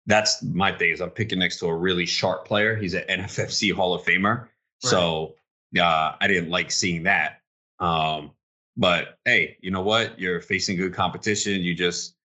that's 0.07 0.43
my 0.43 0.73
thing 0.73 0.91
is 0.91 1.01
I'm 1.01 1.11
picking 1.11 1.39
next 1.39 1.59
to 1.61 1.67
a 1.67 1.75
really 1.75 2.07
sharp 2.07 2.47
player. 2.47 2.75
He's 2.75 2.95
an 2.95 3.05
NFFC 3.09 3.73
Hall 3.73 3.95
of 3.95 4.03
Famer. 4.03 4.41
Right. 4.41 4.49
So 4.81 5.35
uh, 5.79 6.17
I 6.21 6.27
didn't 6.27 6.51
like 6.51 6.71
seeing 6.71 7.05
that. 7.05 7.41
Um, 7.79 8.33
but 8.77 9.19
hey, 9.25 9.57
you 9.61 9.71
know 9.71 9.83
what? 9.83 10.19
You're 10.19 10.41
facing 10.41 10.77
good 10.77 10.95
competition. 10.95 11.61
You 11.61 11.75
just 11.75 12.17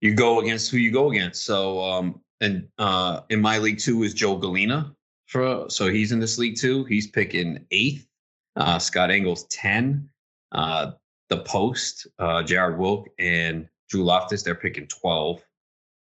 you 0.00 0.14
go 0.14 0.40
against 0.40 0.70
who 0.70 0.76
you 0.76 0.90
go 0.90 1.10
against. 1.10 1.44
So 1.44 1.80
um, 1.80 2.20
and 2.40 2.68
uh, 2.78 3.20
in 3.30 3.40
my 3.40 3.58
league 3.58 3.78
too 3.78 4.02
is 4.02 4.12
Joe 4.14 4.36
Galena. 4.36 4.94
For 5.26 5.70
so 5.70 5.88
he's 5.88 6.12
in 6.12 6.20
this 6.20 6.36
league 6.36 6.56
too. 6.56 6.84
He's 6.84 7.06
picking 7.06 7.64
eighth. 7.70 8.06
Uh, 8.54 8.78
Scott 8.78 9.10
Engels 9.10 9.44
ten. 9.44 10.10
Uh, 10.50 10.92
the 11.32 11.42
post, 11.44 12.06
uh, 12.18 12.42
Jared 12.42 12.78
Wilk 12.78 13.08
and 13.18 13.66
Drew 13.88 14.04
Loftus, 14.04 14.42
they're 14.42 14.54
picking 14.54 14.86
twelve. 14.86 15.42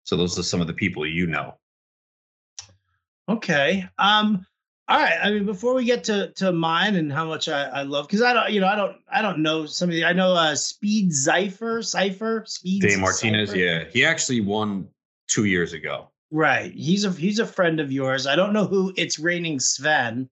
So 0.03 0.17
those 0.17 0.37
are 0.39 0.43
some 0.43 0.61
of 0.61 0.67
the 0.67 0.73
people 0.73 1.07
you 1.07 1.27
know. 1.27 1.55
Okay. 3.29 3.87
Um, 3.99 4.45
all 4.89 4.99
right. 4.99 5.19
I 5.23 5.31
mean, 5.31 5.47
before 5.47 5.75
we 5.75 5.85
get 5.85 6.03
to 6.05 6.33
to 6.33 6.51
mine 6.51 6.97
and 6.97 7.13
how 7.13 7.25
much 7.25 7.49
I, 7.49 7.63
I 7.63 7.83
love, 7.83 8.09
because 8.09 8.23
I 8.23 8.33
don't, 8.33 8.51
you 8.51 8.61
know, 8.61 8.67
I 8.67 8.75
don't, 8.75 8.97
I 9.13 9.23
don't 9.23 9.39
know 9.39 9.67
some 9.67 9.89
of 9.89 9.95
the. 9.95 10.05
I 10.05 10.13
know 10.13 10.35
uh, 10.35 10.57
Speed 10.57 11.13
Cipher, 11.13 11.81
Cipher, 11.81 12.43
Speed. 12.47 12.83
Dave 12.83 12.99
Martinez. 12.99 13.55
Yeah, 13.55 13.85
he 13.85 14.05
actually 14.05 14.41
won 14.41 14.89
two 15.29 15.45
years 15.45 15.73
ago. 15.73 16.11
Right. 16.33 16.73
He's 16.73 17.05
a 17.05 17.13
he's 17.13 17.39
a 17.39 17.47
friend 17.47 17.79
of 17.79 17.93
yours. 17.93 18.27
I 18.27 18.35
don't 18.35 18.53
know 18.53 18.67
who 18.67 18.93
it's 18.97 19.21
raining 19.21 19.61
Sven. 19.61 20.29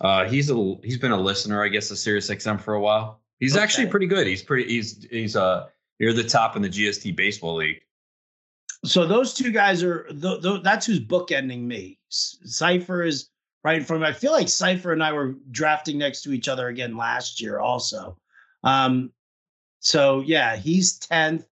Uh, 0.00 0.24
he's 0.24 0.50
a 0.50 0.74
he's 0.82 0.98
been 0.98 1.12
a 1.12 1.20
listener, 1.20 1.62
I 1.62 1.68
guess, 1.68 1.92
of 1.92 1.98
Sirius 1.98 2.28
XM 2.28 2.60
for 2.60 2.74
a 2.74 2.80
while. 2.80 3.19
He's 3.40 3.56
okay. 3.56 3.62
actually 3.62 3.86
pretty 3.86 4.06
good. 4.06 4.26
He's 4.26 4.42
pretty. 4.42 4.68
He's 4.68 5.06
he's 5.10 5.34
uh 5.34 5.66
near 5.98 6.12
the 6.12 6.24
top 6.24 6.56
in 6.56 6.62
the 6.62 6.68
GST 6.68 7.16
baseball 7.16 7.56
league. 7.56 7.80
So 8.84 9.06
those 9.06 9.34
two 9.34 9.50
guys 9.50 9.82
are 9.82 10.04
th- 10.04 10.42
th- 10.42 10.62
that's 10.62 10.86
who's 10.86 11.00
bookending 11.00 11.62
me. 11.62 11.98
Cipher 12.08 13.02
is 13.02 13.28
right 13.64 13.78
in 13.78 13.84
front 13.84 14.02
of 14.02 14.08
me. 14.08 14.14
I 14.14 14.18
feel 14.18 14.32
like 14.32 14.48
Cipher 14.48 14.92
and 14.92 15.02
I 15.02 15.12
were 15.12 15.34
drafting 15.50 15.98
next 15.98 16.22
to 16.22 16.32
each 16.32 16.48
other 16.48 16.68
again 16.68 16.96
last 16.96 17.40
year, 17.40 17.58
also. 17.58 18.16
Um, 18.64 19.10
so 19.80 20.20
yeah, 20.20 20.56
he's 20.56 20.98
tenth. 20.98 21.46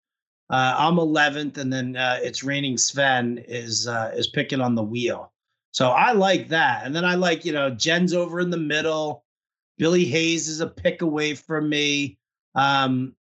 Uh, 0.50 0.74
I'm 0.78 0.96
11th, 0.96 1.58
and 1.58 1.70
then 1.70 1.96
uh, 1.96 2.18
it's 2.22 2.42
raining. 2.42 2.78
Sven 2.78 3.44
is 3.46 3.86
uh, 3.86 4.12
is 4.14 4.28
picking 4.28 4.60
on 4.60 4.74
the 4.74 4.82
wheel. 4.82 5.32
So 5.72 5.90
I 5.90 6.12
like 6.12 6.48
that, 6.48 6.86
and 6.86 6.94
then 6.94 7.04
I 7.04 7.14
like 7.14 7.44
you 7.44 7.52
know 7.52 7.70
Jen's 7.70 8.14
over 8.14 8.40
in 8.40 8.50
the 8.50 8.56
middle. 8.56 9.24
Billy 9.78 10.04
Hayes 10.04 10.48
is 10.48 10.60
a 10.60 10.66
pick 10.66 11.02
away 11.02 11.34
from 11.34 11.68
me. 11.68 12.18
Um, 12.54 13.14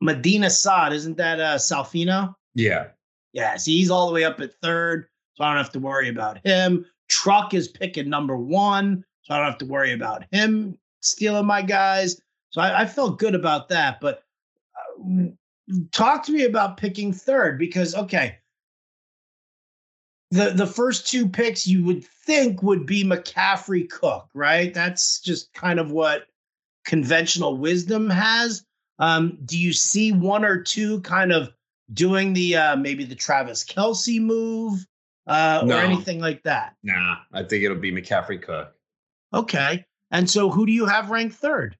Medina 0.00 0.50
Saad, 0.50 0.92
isn't 0.92 1.16
that 1.16 1.40
uh, 1.40 1.56
Salfino? 1.56 2.34
Yeah, 2.54 2.88
yeah, 3.32 3.56
see, 3.56 3.78
he's 3.78 3.90
all 3.90 4.08
the 4.08 4.14
way 4.14 4.24
up 4.24 4.40
at 4.40 4.54
third, 4.54 5.06
so 5.34 5.44
I 5.44 5.48
don't 5.48 5.56
have 5.56 5.72
to 5.72 5.80
worry 5.80 6.08
about 6.08 6.44
him. 6.44 6.84
Truck 7.08 7.54
is 7.54 7.68
picking 7.68 8.08
number 8.08 8.36
one, 8.36 9.04
so 9.22 9.34
I 9.34 9.38
don't 9.38 9.46
have 9.46 9.58
to 9.58 9.66
worry 9.66 9.92
about 9.92 10.24
him 10.32 10.76
stealing 11.00 11.46
my 11.46 11.62
guys. 11.62 12.20
So 12.50 12.60
I, 12.60 12.82
I 12.82 12.86
felt 12.86 13.18
good 13.18 13.34
about 13.34 13.68
that. 13.68 14.00
But 14.00 14.22
uh, 14.76 15.24
talk 15.92 16.24
to 16.24 16.32
me 16.32 16.44
about 16.44 16.76
picking 16.76 17.12
third 17.12 17.58
because 17.58 17.94
okay, 17.94 18.38
the 20.30 20.50
the 20.50 20.66
first 20.66 21.08
two 21.08 21.28
picks 21.28 21.66
you 21.66 21.84
would 21.84 22.04
think 22.04 22.62
would 22.62 22.86
be 22.86 23.04
McCaffrey 23.04 23.88
Cook, 23.88 24.28
right? 24.34 24.72
That's 24.72 25.20
just 25.20 25.52
kind 25.52 25.80
of 25.80 25.90
what 25.90 26.26
conventional 26.84 27.56
wisdom 27.56 28.08
has. 28.08 28.64
Um, 28.98 29.38
do 29.44 29.58
you 29.58 29.72
see 29.72 30.12
one 30.12 30.44
or 30.44 30.62
two 30.62 31.00
kind 31.00 31.32
of 31.32 31.50
doing 31.92 32.32
the 32.32 32.56
uh 32.56 32.76
maybe 32.76 33.04
the 33.04 33.14
Travis 33.14 33.64
Kelce 33.64 34.20
move 34.20 34.86
uh 35.26 35.62
no. 35.64 35.76
or 35.76 35.80
anything 35.80 36.20
like 36.20 36.42
that? 36.44 36.74
Nah, 36.82 37.16
I 37.32 37.42
think 37.42 37.64
it'll 37.64 37.76
be 37.76 37.92
McCaffrey 37.92 38.40
Cook. 38.40 38.72
Okay. 39.34 39.84
And 40.10 40.28
so 40.28 40.50
who 40.50 40.66
do 40.66 40.72
you 40.72 40.86
have 40.86 41.10
ranked 41.10 41.36
third? 41.36 41.76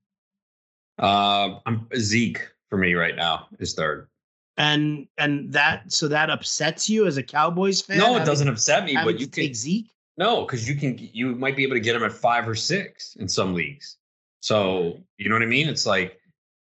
Uh, 0.98 1.58
I'm 1.66 1.86
Zeke 1.96 2.48
for 2.68 2.76
me 2.76 2.94
right 2.94 3.16
now 3.16 3.48
is 3.58 3.74
third. 3.74 4.08
And 4.56 5.06
and 5.16 5.52
that 5.52 5.90
so 5.92 6.08
that 6.08 6.28
upsets 6.28 6.88
you 6.88 7.06
as 7.06 7.16
a 7.16 7.22
Cowboys 7.22 7.80
fan? 7.80 7.98
No, 7.98 8.16
it 8.16 8.24
doesn't 8.24 8.48
upset 8.48 8.84
me, 8.84 8.94
but 8.94 9.18
you 9.18 9.26
can 9.26 9.54
Zeke. 9.54 9.90
No, 10.18 10.42
because 10.42 10.68
you 10.68 10.74
can 10.74 10.98
you 10.98 11.34
might 11.34 11.56
be 11.56 11.62
able 11.62 11.76
to 11.76 11.80
get 11.80 11.96
him 11.96 12.02
at 12.02 12.12
five 12.12 12.46
or 12.46 12.54
six 12.54 13.16
in 13.16 13.28
some 13.28 13.54
leagues. 13.54 13.96
So 14.40 14.98
you 15.16 15.28
know 15.28 15.34
what 15.34 15.42
I 15.42 15.46
mean? 15.46 15.68
It's 15.68 15.86
like, 15.86 16.20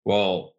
well, 0.05 0.55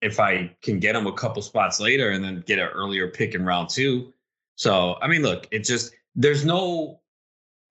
if 0.00 0.20
I 0.20 0.54
can 0.62 0.78
get 0.78 0.94
him 0.94 1.06
a 1.06 1.12
couple 1.12 1.42
spots 1.42 1.80
later 1.80 2.10
and 2.10 2.22
then 2.22 2.42
get 2.46 2.58
an 2.58 2.68
earlier 2.68 3.08
pick 3.08 3.34
in 3.34 3.44
round 3.44 3.68
two. 3.68 4.12
So, 4.54 4.96
I 5.02 5.08
mean, 5.08 5.22
look, 5.22 5.46
it 5.50 5.60
just, 5.60 5.92
there's 6.14 6.44
no, 6.44 7.00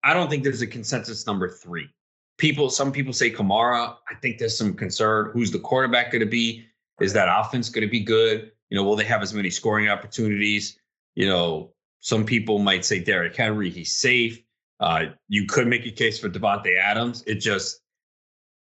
I 0.02 0.14
don't 0.14 0.28
think 0.28 0.42
there's 0.42 0.62
a 0.62 0.66
consensus 0.66 1.26
number 1.26 1.48
three. 1.48 1.88
People, 2.36 2.70
some 2.70 2.92
people 2.92 3.12
say 3.12 3.30
Kamara. 3.30 3.96
I 4.10 4.14
think 4.20 4.38
there's 4.38 4.56
some 4.56 4.74
concern. 4.74 5.30
Who's 5.32 5.50
the 5.50 5.58
quarterback 5.58 6.12
going 6.12 6.20
to 6.20 6.26
be? 6.26 6.66
Is 7.00 7.12
that 7.12 7.28
offense 7.28 7.68
going 7.68 7.86
to 7.86 7.90
be 7.90 8.00
good? 8.00 8.52
You 8.70 8.76
know, 8.76 8.84
will 8.84 8.96
they 8.96 9.04
have 9.04 9.22
as 9.22 9.32
many 9.32 9.50
scoring 9.50 9.88
opportunities? 9.88 10.78
You 11.14 11.26
know, 11.26 11.72
some 12.00 12.24
people 12.24 12.58
might 12.58 12.84
say 12.84 12.98
Derrick 13.00 13.36
Henry, 13.36 13.70
he's 13.70 13.94
safe. 13.94 14.40
Uh, 14.80 15.06
you 15.28 15.46
could 15.46 15.66
make 15.66 15.86
a 15.86 15.90
case 15.90 16.18
for 16.18 16.28
Davante 16.28 16.78
Adams. 16.78 17.24
It 17.26 17.36
just, 17.36 17.80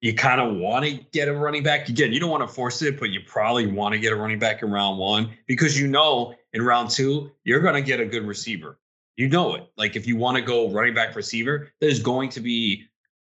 you 0.02 0.14
kind 0.14 0.40
of 0.40 0.56
want 0.56 0.86
to 0.86 0.94
get 1.12 1.28
a 1.28 1.34
running 1.34 1.64
back. 1.64 1.90
Again, 1.90 2.14
you 2.14 2.20
don't 2.20 2.30
want 2.30 2.48
to 2.48 2.54
force 2.54 2.82
it, 2.82 3.00
but 3.00 3.10
you 3.10 3.22
probably 3.28 3.68
want 3.68 3.94
to 3.94 4.00
get 4.00 4.14
a 4.14 4.16
running 4.16 4.40
back 4.40 4.62
in 4.62 4.72
round 4.72 4.98
one 5.00 5.32
because 5.48 5.80
you 5.80 5.88
know 5.88 6.36
in 6.54 6.62
round 6.62 6.90
two, 6.90 7.32
you're 7.44 7.60
going 7.60 7.74
to 7.74 7.82
get 7.82 8.00
a 8.00 8.06
good 8.06 8.26
receiver. 8.26 8.80
You 9.18 9.28
know 9.30 9.56
it. 9.56 9.70
Like 9.78 9.96
if 9.96 10.08
you 10.08 10.16
want 10.16 10.38
to 10.38 10.42
go 10.42 10.70
running 10.70 10.94
back 10.94 11.16
receiver, 11.16 11.72
there's 11.82 12.02
going 12.02 12.30
to 12.30 12.40
be 12.40 12.86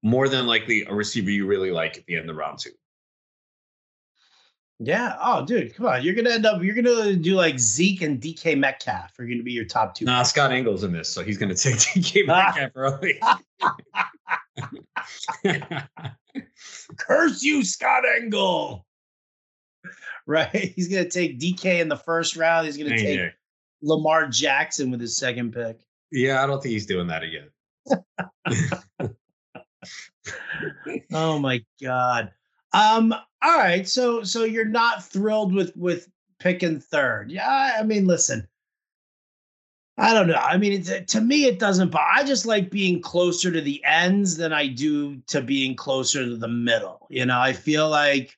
more 0.02 0.28
than 0.28 0.46
likely 0.46 0.84
a 0.84 0.94
receiver 0.94 1.30
you 1.30 1.46
really 1.46 1.70
like 1.70 1.98
at 1.98 2.06
the 2.06 2.16
end 2.16 2.30
of 2.30 2.36
round 2.36 2.58
two. 2.58 2.70
Yeah. 4.82 5.16
Oh, 5.20 5.44
dude, 5.44 5.74
come 5.74 5.86
on. 5.86 6.02
You're 6.02 6.14
gonna 6.14 6.30
end 6.30 6.46
up. 6.46 6.62
You're 6.62 6.74
gonna 6.74 7.14
do 7.14 7.34
like 7.34 7.58
Zeke 7.58 8.00
and 8.00 8.18
DK 8.20 8.56
Metcalf. 8.58 9.18
Are 9.18 9.26
gonna 9.26 9.42
be 9.42 9.52
your 9.52 9.66
top 9.66 9.94
two. 9.94 10.06
Nah, 10.06 10.22
Scott 10.22 10.52
Engel's 10.52 10.84
in 10.84 10.92
this, 10.92 11.08
so 11.08 11.22
he's 11.22 11.36
gonna 11.36 11.54
take 11.54 11.74
DK 11.76 12.26
Metcalf 12.26 12.70
early. 12.74 13.20
Curse 16.98 17.42
you, 17.42 17.62
Scott 17.62 18.04
Engel. 18.16 18.86
Right. 20.26 20.72
He's 20.76 20.88
gonna 20.88 21.08
take 21.08 21.38
DK 21.40 21.80
in 21.80 21.88
the 21.88 21.96
first 21.96 22.36
round. 22.36 22.66
He's 22.66 22.76
gonna 22.78 22.96
take. 22.96 23.32
Lamar 23.82 24.28
Jackson 24.28 24.90
with 24.90 25.00
his 25.00 25.16
second 25.16 25.52
pick. 25.52 25.78
yeah, 26.12 26.42
I 26.42 26.46
don't 26.46 26.62
think 26.62 26.72
he's 26.72 26.84
doing 26.86 27.06
that 27.06 27.22
again. 27.22 27.48
Oh 31.12 31.38
my 31.38 31.64
god. 31.82 32.32
Um. 32.72 33.14
All 33.42 33.56
right. 33.56 33.88
So 33.88 34.22
so 34.22 34.44
you're 34.44 34.64
not 34.64 35.04
thrilled 35.04 35.54
with 35.54 35.76
with 35.76 36.08
picking 36.38 36.80
third. 36.80 37.30
Yeah. 37.30 37.76
I 37.78 37.82
mean, 37.82 38.06
listen. 38.06 38.46
I 39.98 40.14
don't 40.14 40.28
know. 40.28 40.34
I 40.34 40.56
mean, 40.56 40.72
it's, 40.72 40.90
uh, 40.90 41.00
to 41.08 41.20
me, 41.20 41.44
it 41.44 41.58
doesn't. 41.58 41.90
But 41.90 42.00
I 42.00 42.24
just 42.24 42.46
like 42.46 42.70
being 42.70 43.02
closer 43.02 43.52
to 43.52 43.60
the 43.60 43.84
ends 43.84 44.38
than 44.38 44.50
I 44.50 44.66
do 44.66 45.16
to 45.26 45.42
being 45.42 45.76
closer 45.76 46.24
to 46.24 46.36
the 46.36 46.48
middle. 46.48 47.06
You 47.10 47.26
know, 47.26 47.38
I 47.38 47.52
feel 47.52 47.90
like, 47.90 48.34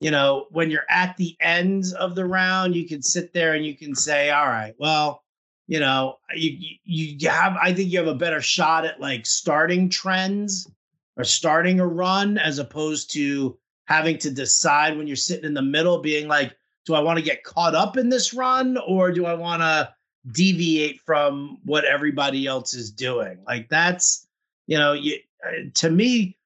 you 0.00 0.10
know, 0.10 0.46
when 0.50 0.72
you're 0.72 0.86
at 0.90 1.16
the 1.16 1.36
ends 1.40 1.92
of 1.92 2.16
the 2.16 2.24
round, 2.24 2.74
you 2.74 2.88
can 2.88 3.00
sit 3.00 3.32
there 3.32 3.54
and 3.54 3.64
you 3.64 3.76
can 3.76 3.94
say, 3.94 4.30
"All 4.30 4.46
right, 4.46 4.74
well, 4.78 5.22
you 5.68 5.78
know, 5.78 6.16
you, 6.34 6.78
you 6.84 7.28
have. 7.28 7.56
I 7.62 7.72
think 7.72 7.92
you 7.92 7.98
have 7.98 8.08
a 8.08 8.14
better 8.14 8.40
shot 8.40 8.84
at 8.84 9.00
like 9.00 9.24
starting 9.24 9.88
trends 9.88 10.68
or 11.16 11.22
starting 11.24 11.78
a 11.78 11.86
run 11.86 12.38
as 12.38 12.58
opposed 12.58 13.12
to 13.12 13.56
having 13.88 14.18
to 14.18 14.30
decide 14.30 14.96
when 14.96 15.06
you're 15.06 15.16
sitting 15.16 15.46
in 15.46 15.54
the 15.54 15.62
middle, 15.62 15.98
being 15.98 16.28
like, 16.28 16.54
do 16.84 16.94
I 16.94 17.00
want 17.00 17.18
to 17.18 17.24
get 17.24 17.42
caught 17.42 17.74
up 17.74 17.96
in 17.96 18.10
this 18.10 18.34
run 18.34 18.76
or 18.86 19.10
do 19.10 19.24
I 19.24 19.32
want 19.32 19.62
to 19.62 19.92
deviate 20.30 21.00
from 21.00 21.56
what 21.64 21.86
everybody 21.86 22.46
else 22.46 22.74
is 22.74 22.90
doing? 22.90 23.38
Like 23.46 23.70
that's, 23.70 24.26
you 24.66 24.76
know, 24.76 24.92
you, 24.92 25.18
uh, 25.42 25.70
to 25.74 25.90
me, 25.90 26.36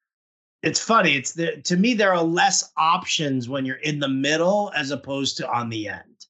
it's 0.62 0.78
funny. 0.78 1.16
It's 1.16 1.32
the, 1.32 1.60
to 1.62 1.76
me, 1.76 1.94
there 1.94 2.14
are 2.14 2.22
less 2.22 2.70
options 2.76 3.48
when 3.48 3.66
you're 3.66 3.76
in 3.76 3.98
the 3.98 4.08
middle 4.08 4.70
as 4.76 4.92
opposed 4.92 5.36
to 5.38 5.50
on 5.50 5.68
the 5.68 5.88
end. 5.88 6.26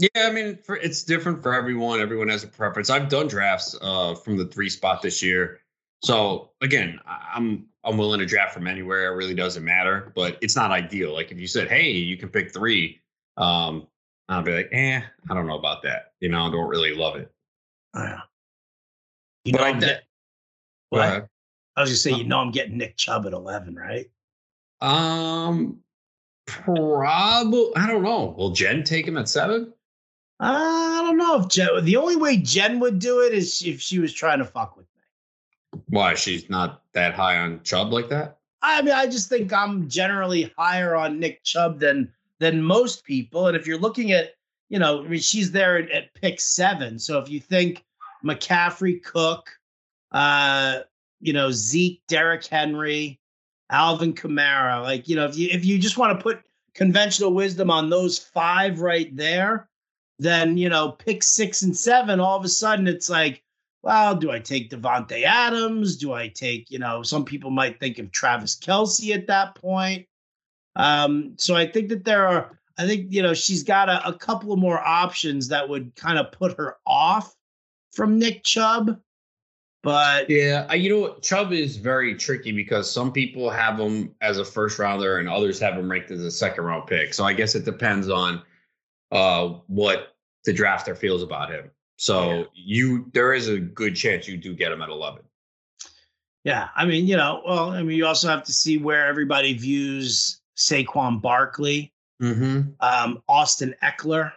Yeah, 0.00 0.26
I 0.26 0.32
mean, 0.32 0.58
for, 0.58 0.76
it's 0.76 1.02
different 1.02 1.42
for 1.42 1.54
everyone. 1.54 2.00
Everyone 2.00 2.28
has 2.28 2.44
a 2.44 2.48
preference. 2.48 2.90
I've 2.90 3.08
done 3.08 3.28
drafts 3.28 3.74
uh, 3.80 4.16
from 4.16 4.36
the 4.36 4.44
three 4.44 4.68
spot 4.68 5.00
this 5.00 5.22
year, 5.22 5.60
so 6.02 6.50
again, 6.60 6.98
I'm 7.06 7.68
I'm 7.84 7.96
willing 7.98 8.20
to 8.20 8.26
draft 8.26 8.54
from 8.54 8.66
anywhere. 8.66 9.12
It 9.12 9.16
really 9.16 9.34
doesn't 9.34 9.64
matter, 9.64 10.12
but 10.14 10.38
it's 10.40 10.56
not 10.56 10.70
ideal. 10.70 11.12
Like 11.12 11.30
if 11.32 11.38
you 11.38 11.46
said, 11.46 11.68
"Hey, 11.68 11.90
you 11.90 12.16
can 12.16 12.28
pick 12.28 12.52
three, 12.52 13.00
um, 13.36 13.86
I'll 14.28 14.42
be 14.42 14.52
like, 14.54 14.68
"Eh, 14.72 15.00
I 15.30 15.34
don't 15.34 15.46
know 15.46 15.58
about 15.58 15.82
that." 15.82 16.12
You 16.20 16.28
know, 16.30 16.46
I 16.46 16.50
don't 16.50 16.68
really 16.68 16.94
love 16.94 17.16
it. 17.16 17.30
Yeah. 17.94 18.20
You 19.44 19.52
But 19.52 19.58
know, 19.60 19.64
I 19.66 19.68
I'm 19.70 19.80
get- 19.80 20.04
ahead. 20.92 21.28
I 21.76 21.80
was 21.80 21.90
just 21.90 22.02
saying, 22.04 22.18
you 22.18 22.24
know, 22.24 22.38
I'm 22.38 22.52
getting 22.52 22.78
Nick 22.78 22.96
Chubb 22.96 23.26
at 23.26 23.32
11, 23.32 23.74
right? 23.74 24.08
Um, 24.80 25.80
probably. 26.46 27.72
I 27.76 27.86
don't 27.88 28.02
know. 28.04 28.34
Will 28.38 28.50
Jen 28.50 28.84
take 28.84 29.06
him 29.08 29.16
at 29.18 29.28
seven? 29.28 29.72
I 30.40 31.00
don't 31.04 31.16
know 31.16 31.40
if 31.40 31.48
Jen, 31.48 31.84
the 31.84 31.96
only 31.96 32.16
way 32.16 32.36
Jen 32.36 32.78
would 32.80 32.98
do 33.00 33.20
it 33.22 33.32
is 33.32 33.60
if 33.62 33.80
she 33.80 33.98
was 33.98 34.12
trying 34.12 34.38
to 34.38 34.44
fuck 34.44 34.76
with. 34.76 34.86
Why? 35.94 36.14
She's 36.14 36.50
not 36.50 36.82
that 36.92 37.14
high 37.14 37.36
on 37.36 37.62
Chubb 37.62 37.92
like 37.92 38.08
that. 38.08 38.38
I 38.62 38.82
mean, 38.82 38.94
I 38.94 39.06
just 39.06 39.28
think 39.28 39.52
I'm 39.52 39.88
generally 39.88 40.52
higher 40.58 40.96
on 40.96 41.20
Nick 41.20 41.44
Chubb 41.44 41.78
than 41.78 42.12
than 42.40 42.60
most 42.60 43.04
people. 43.04 43.46
And 43.46 43.56
if 43.56 43.64
you're 43.64 43.78
looking 43.78 44.10
at, 44.10 44.34
you 44.68 44.80
know, 44.80 45.04
I 45.04 45.06
mean, 45.06 45.20
she's 45.20 45.52
there 45.52 45.78
at, 45.78 45.88
at 45.92 46.12
pick 46.14 46.40
seven. 46.40 46.98
So 46.98 47.20
if 47.20 47.30
you 47.30 47.38
think 47.38 47.84
McCaffrey, 48.24 49.04
Cook, 49.04 49.48
uh, 50.10 50.80
you 51.20 51.32
know, 51.32 51.52
Zeke, 51.52 52.02
Derrick 52.08 52.44
Henry, 52.44 53.20
Alvin 53.70 54.14
Kamara, 54.14 54.82
like, 54.82 55.06
you 55.06 55.14
know, 55.14 55.26
if 55.26 55.38
you 55.38 55.48
if 55.52 55.64
you 55.64 55.78
just 55.78 55.96
want 55.96 56.18
to 56.18 56.20
put 56.20 56.42
conventional 56.74 57.32
wisdom 57.32 57.70
on 57.70 57.88
those 57.88 58.18
five 58.18 58.80
right 58.80 59.16
there, 59.16 59.68
then 60.18 60.56
you 60.56 60.68
know, 60.68 60.90
pick 60.90 61.22
six 61.22 61.62
and 61.62 61.76
seven, 61.76 62.18
all 62.18 62.36
of 62.36 62.44
a 62.44 62.48
sudden 62.48 62.88
it's 62.88 63.08
like, 63.08 63.43
well, 63.84 64.14
do 64.14 64.30
I 64.30 64.38
take 64.38 64.70
Davante 64.70 65.24
Adams? 65.24 65.98
Do 65.98 66.14
I 66.14 66.28
take, 66.28 66.70
you 66.70 66.78
know, 66.78 67.02
some 67.02 67.22
people 67.22 67.50
might 67.50 67.78
think 67.78 67.98
of 67.98 68.10
Travis 68.10 68.56
Kelce 68.56 69.14
at 69.14 69.26
that 69.26 69.54
point. 69.56 70.06
Um, 70.74 71.34
so 71.36 71.54
I 71.54 71.66
think 71.66 71.90
that 71.90 72.02
there 72.02 72.26
are, 72.26 72.58
I 72.78 72.86
think, 72.86 73.12
you 73.12 73.22
know, 73.22 73.34
she's 73.34 73.62
got 73.62 73.90
a, 73.90 74.08
a 74.08 74.14
couple 74.14 74.54
of 74.54 74.58
more 74.58 74.80
options 74.80 75.48
that 75.48 75.68
would 75.68 75.94
kind 75.96 76.18
of 76.18 76.32
put 76.32 76.56
her 76.56 76.78
off 76.86 77.34
from 77.92 78.18
Nick 78.18 78.42
Chubb. 78.42 78.98
But 79.82 80.30
Yeah, 80.30 80.72
you 80.72 80.88
know? 80.88 81.16
Chubb 81.20 81.52
is 81.52 81.76
very 81.76 82.14
tricky 82.14 82.52
because 82.52 82.90
some 82.90 83.12
people 83.12 83.50
have 83.50 83.78
him 83.78 84.14
as 84.22 84.38
a 84.38 84.46
first 84.46 84.78
rounder 84.78 85.18
and 85.18 85.28
others 85.28 85.60
have 85.60 85.74
him 85.74 85.90
ranked 85.90 86.10
as 86.10 86.20
a 86.22 86.30
second 86.30 86.64
round 86.64 86.86
pick. 86.86 87.12
So 87.12 87.24
I 87.24 87.34
guess 87.34 87.54
it 87.54 87.66
depends 87.66 88.08
on 88.08 88.40
uh, 89.12 89.48
what 89.66 90.14
the 90.46 90.54
drafter 90.54 90.96
feels 90.96 91.22
about 91.22 91.50
him. 91.50 91.70
So 91.96 92.30
Yeah. 92.30 92.44
you, 92.54 93.10
there 93.12 93.32
is 93.34 93.48
a 93.48 93.58
good 93.58 93.94
chance 93.96 94.26
you 94.28 94.36
do 94.36 94.54
get 94.54 94.72
him 94.72 94.82
at 94.82 94.88
eleven. 94.88 95.22
yeah, 96.44 96.68
I 96.76 96.84
mean, 96.84 97.06
you 97.06 97.16
know, 97.16 97.42
well, 97.46 97.70
I 97.70 97.82
mean, 97.82 97.96
you 97.96 98.06
also 98.06 98.28
have 98.28 98.44
to 98.44 98.52
see 98.52 98.76
where 98.78 99.06
everybody 99.06 99.54
views 99.54 100.40
Saquon 100.56 101.22
Barkley. 101.22 101.92
Mm-hmm. 102.22 102.70
Um, 102.80 103.22
Austin 103.28 103.74
Ekeler 103.82 104.32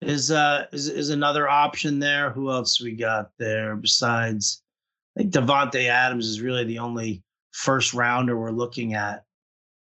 is 0.00 0.30
uh 0.30 0.66
is 0.72 0.88
is 0.88 1.10
another 1.10 1.48
option 1.48 1.98
there. 1.98 2.30
Who 2.30 2.50
else 2.50 2.80
we 2.80 2.92
got 2.92 3.30
there 3.38 3.76
besides? 3.76 4.62
I 5.16 5.20
think 5.20 5.32
Davante 5.32 5.88
Adams 5.88 6.26
is 6.26 6.40
really 6.40 6.64
the 6.64 6.78
only 6.78 7.22
first 7.52 7.92
rounder 7.92 8.38
we're 8.38 8.50
looking 8.50 8.94
at. 8.94 9.24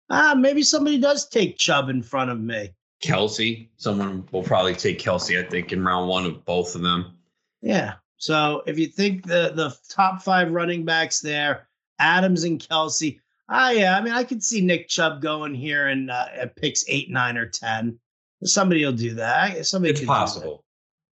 Ah, 0.09 0.33
maybe 0.35 0.63
somebody 0.63 0.97
does 0.97 1.27
take 1.27 1.57
Chubb 1.57 1.89
in 1.89 2.01
front 2.01 2.31
of 2.31 2.39
me. 2.39 2.71
Kelce, 3.01 3.69
someone 3.77 4.27
will 4.31 4.43
probably 4.43 4.75
take 4.75 4.99
Kelce. 4.99 5.43
I 5.43 5.49
think 5.49 5.71
in 5.71 5.83
round 5.83 6.09
one 6.09 6.25
of 6.25 6.43
both 6.45 6.75
of 6.75 6.81
them. 6.81 7.17
Yeah. 7.61 7.95
So 8.17 8.63
if 8.65 8.77
you 8.77 8.87
think 8.87 9.25
the 9.25 9.51
the 9.55 9.75
top 9.89 10.21
five 10.21 10.51
running 10.51 10.83
backs 10.85 11.21
there, 11.21 11.67
Adams 11.99 12.43
and 12.43 12.59
Kelce, 12.59 13.19
ah, 13.47 13.71
yeah. 13.71 13.97
I 13.97 14.01
mean, 14.01 14.13
I 14.13 14.23
could 14.23 14.43
see 14.43 14.61
Nick 14.61 14.89
Chubb 14.89 15.21
going 15.21 15.55
here 15.55 15.87
and 15.87 16.11
uh, 16.11 16.27
at 16.33 16.55
picks 16.55 16.83
eight, 16.87 17.09
nine, 17.09 17.37
or 17.37 17.45
ten. 17.45 17.97
Somebody 18.43 18.85
will 18.85 18.93
do 18.93 19.13
that. 19.15 19.65
Somebody 19.65 19.93
It's 19.93 20.05
possible. 20.05 20.63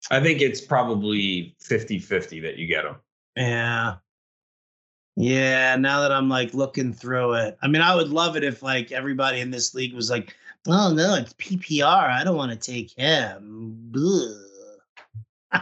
I 0.09 0.21
think 0.21 0.41
it's 0.41 0.61
probably 0.61 1.55
50-50 1.61 2.41
that 2.43 2.57
you 2.57 2.67
get 2.67 2.85
him. 2.85 2.95
Yeah. 3.35 3.95
Yeah, 5.15 5.75
now 5.75 6.01
that 6.01 6.11
I'm 6.11 6.29
like 6.29 6.53
looking 6.53 6.93
through 6.93 7.33
it. 7.33 7.57
I 7.61 7.67
mean, 7.67 7.81
I 7.81 7.95
would 7.95 8.09
love 8.09 8.37
it 8.37 8.43
if 8.43 8.61
like 8.61 8.91
everybody 8.91 9.41
in 9.41 9.49
this 9.49 9.73
league 9.73 9.93
was 9.93 10.09
like, 10.09 10.35
"Oh 10.67 10.91
no, 10.93 11.15
it's 11.15 11.33
PPR. 11.33 11.85
I 12.09 12.23
don't 12.23 12.37
want 12.37 12.51
to 12.51 12.57
take 12.57 12.91
him." 12.91 13.91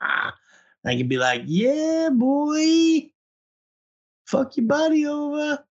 I 0.00 0.96
could 0.96 1.08
be 1.08 1.18
like, 1.18 1.42
"Yeah, 1.46 2.10
boy. 2.12 3.10
Fuck 4.26 4.56
your 4.56 4.66
body 4.66 5.06
over." 5.06 5.64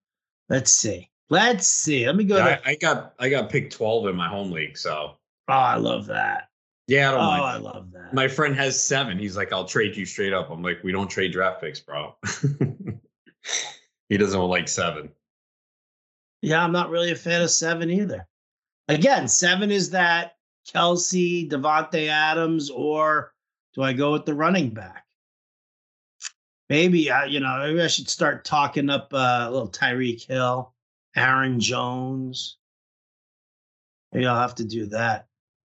Let's 0.49 0.71
see. 0.71 1.09
Let's 1.29 1.67
see. 1.67 2.05
Let 2.05 2.15
me 2.15 2.23
go 2.23 2.37
Yeah, 2.37 2.57
to 2.57 2.67
I, 2.67 2.71
I 2.71 2.75
got 2.75 3.13
I 3.17 3.29
got 3.29 3.49
picked 3.49 3.73
12 3.73 4.07
in 4.07 4.15
my 4.15 4.27
home 4.29 4.51
league. 4.51 4.77
So 4.77 5.17
Oh, 5.47 5.53
I 5.53 5.75
love 5.75 6.05
that. 6.07 6.49
yeah, 6.87 7.09
I 7.09 7.13
Oh, 7.13 7.17
don't 7.17 7.25
mind. 7.27 7.43
I 7.43 7.57
love 7.57 7.91
that. 7.93 8.13
My 8.13 8.27
friend 8.27 8.55
has 8.55 8.81
seven. 8.81 9.17
He's 9.17 9.35
like, 9.37 9.51
I'll 9.53 9.65
trade 9.65 9.95
you 9.95 10.05
straight 10.05 10.33
up. 10.33 10.49
I'm 10.51 10.61
like, 10.61 10.83
we 10.83 10.91
don't 10.91 11.07
trade 11.09 11.31
draft 11.31 11.61
picks, 11.61 11.79
bro. 11.79 12.15
he 14.09 14.17
doesn't 14.17 14.39
like 14.39 14.67
seven. 14.67 15.09
Yeah, 16.45 16.63
I'm 16.63 16.71
not 16.71 16.91
really 16.91 17.11
a 17.11 17.15
fan 17.15 17.41
of 17.41 17.49
seven 17.49 17.89
either. 17.89 18.27
Again, 18.87 19.27
seven 19.27 19.71
is 19.71 19.89
that 19.89 20.35
Kelce, 20.71 21.49
Davante 21.49 22.07
Adams, 22.07 22.69
or 22.69 23.33
do 23.73 23.81
I 23.81 23.93
go 23.93 24.11
with 24.11 24.25
the 24.25 24.35
running 24.35 24.69
back? 24.69 25.05
Maybe 26.69 27.09
I, 27.09 27.25
you 27.25 27.39
know, 27.39 27.57
maybe 27.57 27.81
I 27.81 27.87
should 27.87 28.07
start 28.07 28.45
talking 28.45 28.91
up 28.91 29.11
uh, 29.11 29.47
a 29.47 29.51
little 29.51 29.71
Tyreek 29.71 30.27
Hill, 30.27 30.71
Aaron 31.15 31.59
Jones. 31.59 32.57
Maybe 34.13 34.27
I'll 34.27 34.39
have 34.39 34.55
to 34.55 34.65
do 34.65 34.85
that. 34.87 35.25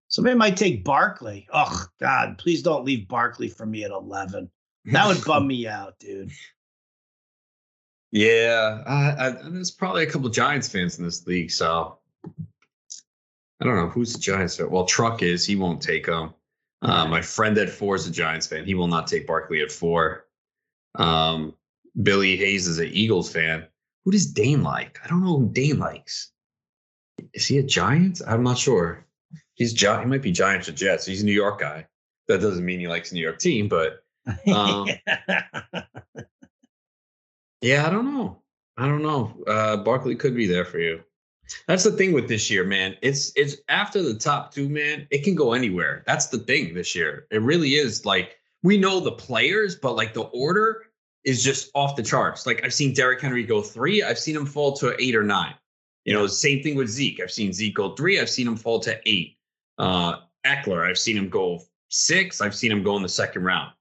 Somebody 0.09 0.35
might 0.35 0.57
take 0.57 0.83
Barkley. 0.83 1.47
Oh 1.51 1.85
God, 1.99 2.37
please 2.37 2.61
don't 2.61 2.85
leave 2.85 3.07
Barkley 3.07 3.49
for 3.49 3.65
me 3.65 3.83
at 3.83 3.89
11. 3.89 4.47
That 4.85 5.07
would 5.07 5.25
bum 5.25 5.47
me 5.47 5.67
out, 5.67 5.97
dude. 5.97 6.29
Yeah, 8.17 8.81
I, 8.87 9.27
I, 9.27 9.29
there's 9.43 9.69
probably 9.69 10.01
a 10.01 10.09
couple 10.09 10.27
Giants 10.29 10.67
fans 10.67 10.97
in 10.97 11.05
this 11.05 11.27
league, 11.27 11.51
so 11.51 11.99
I 12.25 13.63
don't 13.65 13.75
know 13.75 13.89
who's 13.89 14.13
the 14.13 14.19
Giants 14.19 14.55
fan. 14.55 14.71
Well, 14.71 14.85
Truck 14.85 15.21
is. 15.21 15.45
He 15.45 15.55
won't 15.55 15.83
take 15.83 16.07
him. 16.07 16.33
Uh, 16.81 17.05
my 17.07 17.21
friend 17.21 17.55
at 17.59 17.69
four 17.69 17.95
is 17.95 18.07
a 18.07 18.11
Giants 18.11 18.47
fan. 18.47 18.65
He 18.65 18.73
will 18.73 18.87
not 18.87 19.05
take 19.05 19.27
Barkley 19.27 19.61
at 19.61 19.71
four. 19.71 20.25
Um, 20.95 21.53
Billy 22.01 22.37
Hayes 22.37 22.67
is 22.67 22.79
an 22.79 22.87
Eagles 22.87 23.31
fan. 23.31 23.67
who 24.03 24.11
does 24.11 24.25
Dane 24.25 24.63
like? 24.63 24.99
I 25.03 25.07
don't 25.07 25.23
know 25.23 25.37
who 25.37 25.49
Dane 25.51 25.77
likes. 25.77 26.31
Is 27.33 27.45
he 27.45 27.59
a 27.59 27.63
Giants? 27.63 28.23
I'm 28.25 28.41
not 28.41 28.57
sure. 28.57 29.05
He's 29.53 29.73
Gi- 29.73 29.99
he 29.99 30.05
might 30.05 30.23
be 30.23 30.31
Giants 30.31 30.67
or 30.69 30.71
Jets. 30.71 31.05
He's 31.05 31.21
a 31.21 31.25
New 31.25 31.33
York 31.33 31.59
guy. 31.59 31.85
That 32.27 32.41
doesn't 32.41 32.65
mean 32.65 32.79
he 32.79 32.87
likes 32.87 33.11
a 33.11 33.13
New 33.13 33.21
York 33.21 33.37
team, 33.37 33.67
but 33.67 34.03
um, 34.51 34.87
yeah, 37.61 37.85
I 37.85 37.89
don't 37.89 38.05
know. 38.05 38.41
I 38.77 38.87
don't 38.87 39.01
know. 39.01 39.43
Uh, 39.47 39.77
Barkley 39.77 40.15
could 40.15 40.35
be 40.35 40.45
there 40.45 40.65
for 40.65 40.79
you. 40.79 41.01
That's 41.67 41.83
the 41.83 41.91
thing 41.91 42.13
with 42.13 42.27
this 42.27 42.49
year, 42.49 42.63
man. 42.63 42.95
It's 43.01 43.31
it's 43.35 43.57
after 43.69 44.01
the 44.01 44.13
top 44.13 44.53
two, 44.53 44.69
man. 44.69 45.07
It 45.11 45.23
can 45.23 45.35
go 45.35 45.53
anywhere. 45.53 46.03
That's 46.05 46.27
the 46.27 46.39
thing 46.39 46.73
this 46.73 46.93
year. 46.93 47.25
It 47.31 47.41
really 47.41 47.75
is. 47.75 48.05
Like 48.05 48.37
we 48.63 48.77
know 48.77 48.99
the 48.99 49.13
players, 49.13 49.75
but 49.75 49.95
like 49.95 50.13
the 50.13 50.23
order 50.23 50.87
is 51.23 51.43
just 51.43 51.71
off 51.73 51.95
the 51.95 52.03
charts. 52.03 52.45
Like 52.45 52.63
I've 52.63 52.73
seen 52.73 52.93
Derrick 52.93 53.21
Henry 53.21 53.43
go 53.43 53.61
three. 53.61 54.03
I've 54.03 54.19
seen 54.19 54.35
him 54.35 54.45
fall 54.45 54.73
to 54.77 55.01
eight 55.01 55.15
or 55.15 55.23
nine. 55.23 55.55
You 56.05 56.13
know, 56.13 56.27
same 56.27 56.63
thing 56.63 56.75
with 56.75 56.89
Zeke. 56.89 57.21
I've 57.21 57.31
seen 57.31 57.51
Zeke 57.51 57.75
go 57.75 57.95
three. 57.95 58.19
I've 58.19 58.29
seen 58.29 58.47
him 58.47 58.55
fall 58.55 58.79
to 58.81 58.97
eight. 59.05 59.37
Uh, 59.77 60.17
Ekeler, 60.45 60.87
I've 60.87 60.97
seen 60.97 61.17
him 61.17 61.29
go 61.29 61.61
six. 61.89 62.41
I've 62.41 62.55
seen 62.55 62.71
him 62.71 62.83
go 62.83 62.95
in 62.95 63.03
the 63.03 63.09
second 63.09 63.43
round. 63.43 63.73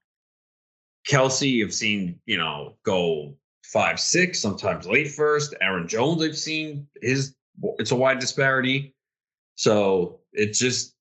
Kelce, 1.07 1.63
I've 1.63 1.73
seen 1.73 2.19
you 2.25 2.37
know 2.37 2.75
go 2.83 3.35
five, 3.67 3.99
six, 3.99 4.39
sometimes 4.39 4.87
late 4.87 5.11
first. 5.11 5.53
Aaron 5.61 5.87
Jones, 5.87 6.23
I've 6.23 6.37
seen 6.37 6.87
his. 7.01 7.35
It's 7.79 7.91
a 7.91 7.95
wide 7.95 8.19
disparity. 8.19 8.95
So 9.55 10.19
it's 10.31 10.59
just, 10.59 10.93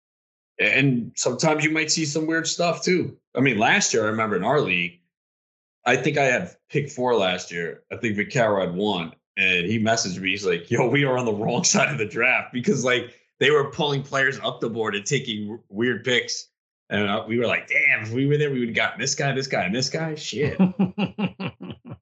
and 0.59 1.12
sometimes 1.16 1.64
you 1.64 1.70
might 1.70 1.90
see 1.90 2.07
some 2.07 2.26
weird 2.26 2.46
stuff 2.46 2.83
too. 2.83 3.18
I 3.37 3.40
mean, 3.40 3.59
last 3.59 3.92
year 3.92 4.05
I 4.05 4.09
remember 4.09 4.37
in 4.37 4.44
our 4.44 4.61
league, 4.61 5.00
I 5.85 5.96
think 5.96 6.16
I 6.16 6.24
had 6.24 6.57
pick 6.70 6.90
four 6.90 7.14
last 7.14 7.52
year. 7.52 7.83
I 7.92 7.96
think 7.96 8.16
Vaccaro 8.16 8.61
had 8.61 8.74
one, 8.74 9.12
and 9.37 9.66
he 9.66 9.79
messaged 9.79 10.18
me. 10.18 10.31
He's 10.31 10.46
like, 10.46 10.70
"Yo, 10.70 10.88
we 10.88 11.05
are 11.05 11.18
on 11.18 11.26
the 11.26 11.33
wrong 11.33 11.62
side 11.72 11.92
of 11.92 11.98
the 11.98 12.07
draft 12.07 12.52
because 12.52 12.85
like 12.85 13.14
they 13.38 13.50
were 13.50 13.70
pulling 13.70 14.02
players 14.02 14.40
up 14.42 14.61
the 14.61 14.70
board 14.70 14.96
and 14.96 15.07
taking 15.07 15.61
weird 15.68 16.05
picks." 16.05 16.48
And 16.88 17.09
uh, 17.09 17.24
we 17.29 17.38
were 17.38 17.46
like, 17.46 17.68
"Damn, 17.68 18.02
if 18.02 18.12
we 18.12 18.26
were 18.26 18.38
there, 18.38 18.50
we 18.50 18.61
would 18.61 18.68
have 18.70 18.76
gotten 18.76 19.00
this 19.00 19.14
guy, 19.14 19.33
this 19.33 19.46
guy, 19.46 19.64
and 19.64 19.74
this 19.74 19.90
guy." 19.90 20.14
Shit. 20.16 20.59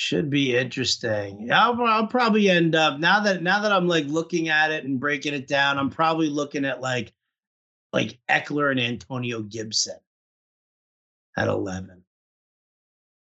Should 0.00 0.30
be 0.30 0.56
interesting. 0.56 1.50
I'll, 1.52 1.82
I'll 1.82 2.06
probably 2.06 2.48
end 2.48 2.76
up 2.76 3.00
now 3.00 3.18
that 3.18 3.42
now 3.42 3.62
that 3.62 3.72
I'm 3.72 3.88
like 3.88 4.06
looking 4.06 4.48
at 4.48 4.70
it 4.70 4.84
and 4.84 5.00
breaking 5.00 5.34
it 5.34 5.48
down. 5.48 5.76
I'm 5.76 5.90
probably 5.90 6.30
looking 6.30 6.64
at 6.64 6.80
like 6.80 7.12
like 7.92 8.16
Ekeler 8.30 8.70
and 8.70 8.78
Antonio 8.78 9.42
Gibson 9.42 9.96
at 11.36 11.48
11, 11.48 12.04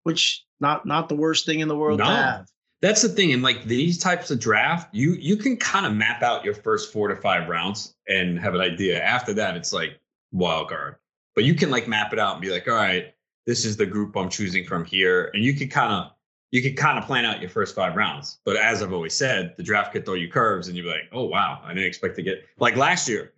which 0.03 0.44
not 0.61 0.85
not 0.85 1.09
the 1.09 1.14
worst 1.16 1.46
thing 1.46 1.61
in 1.61 1.68
the 1.68 1.75
world 1.77 1.99
No. 1.99 2.05
to 2.05 2.11
have. 2.11 2.49
That's 2.83 3.01
the 3.01 3.09
thing. 3.09 3.33
and 3.33 3.42
like 3.42 3.64
these 3.64 3.96
types 3.96 4.31
of 4.31 4.38
draft, 4.38 4.94
you 4.94 5.12
you 5.14 5.37
can 5.37 5.57
kind 5.57 5.87
of 5.87 5.94
map 5.94 6.23
out 6.23 6.44
your 6.44 6.55
first 6.55 6.92
four 6.92 7.09
to 7.09 7.16
five 7.16 7.49
rounds 7.49 7.96
and 8.07 8.38
have 8.38 8.55
an 8.55 8.61
idea. 8.61 9.03
After 9.03 9.33
that, 9.33 9.57
it's 9.57 9.73
like 9.73 9.99
wild 10.31 10.68
card. 10.68 10.96
But 11.35 11.44
you 11.44 11.55
can 11.55 11.70
like 11.70 11.88
map 11.88 12.12
it 12.12 12.18
out 12.18 12.35
and 12.35 12.42
be 12.42 12.51
like, 12.51 12.68
all 12.68 12.75
right, 12.75 13.14
this 13.46 13.64
is 13.64 13.79
the 13.79 13.87
group 13.87 14.14
I'm 14.14 14.29
choosing 14.29 14.66
from 14.66 14.85
here. 14.85 15.31
And 15.33 15.42
you 15.42 15.55
can 15.55 15.70
kind 15.70 15.94
of 15.94 16.12
you 16.51 16.63
can 16.63 16.75
kind 16.75 16.99
of 16.99 17.05
plan 17.05 17.25
out 17.25 17.41
your 17.41 17.51
first 17.51 17.75
five 17.75 17.95
rounds. 17.95 18.39
But 18.45 18.57
as 18.57 18.83
I've 18.83 18.93
always 18.93 19.15
said, 19.15 19.55
the 19.57 19.63
draft 19.63 19.93
could 19.93 20.05
throw 20.05 20.15
you 20.15 20.29
curves 20.29 20.69
and 20.69 20.77
you're 20.77 20.87
like, 20.87 21.09
oh 21.13 21.25
wow, 21.25 21.61
I 21.65 21.69
didn't 21.69 21.87
expect 21.87 22.17
to 22.17 22.23
get 22.23 22.45
like 22.59 22.77
last 22.77 23.09
year. 23.09 23.33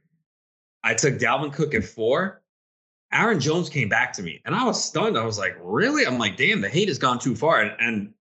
I 0.82 0.94
took 0.94 1.14
Dalvin 1.14 1.52
Cook 1.52 1.74
at 1.74 1.84
four. 1.84 2.42
Aaron 3.12 3.40
Jones 3.40 3.68
came 3.68 3.90
back 3.90 4.12
to 4.14 4.22
me 4.22 4.40
and 4.46 4.54
I 4.54 4.64
was 4.64 4.82
stunned. 4.82 5.18
I 5.18 5.24
was 5.24 5.38
like, 5.38 5.56
really? 5.60 6.06
I'm 6.06 6.18
like, 6.18 6.36
damn, 6.36 6.62
the 6.62 6.68
hate 6.68 6.88
has 6.88 6.98
gone 6.98 7.18
too 7.18 7.36
far. 7.36 7.60
And, 7.60 7.72
and 7.78 8.14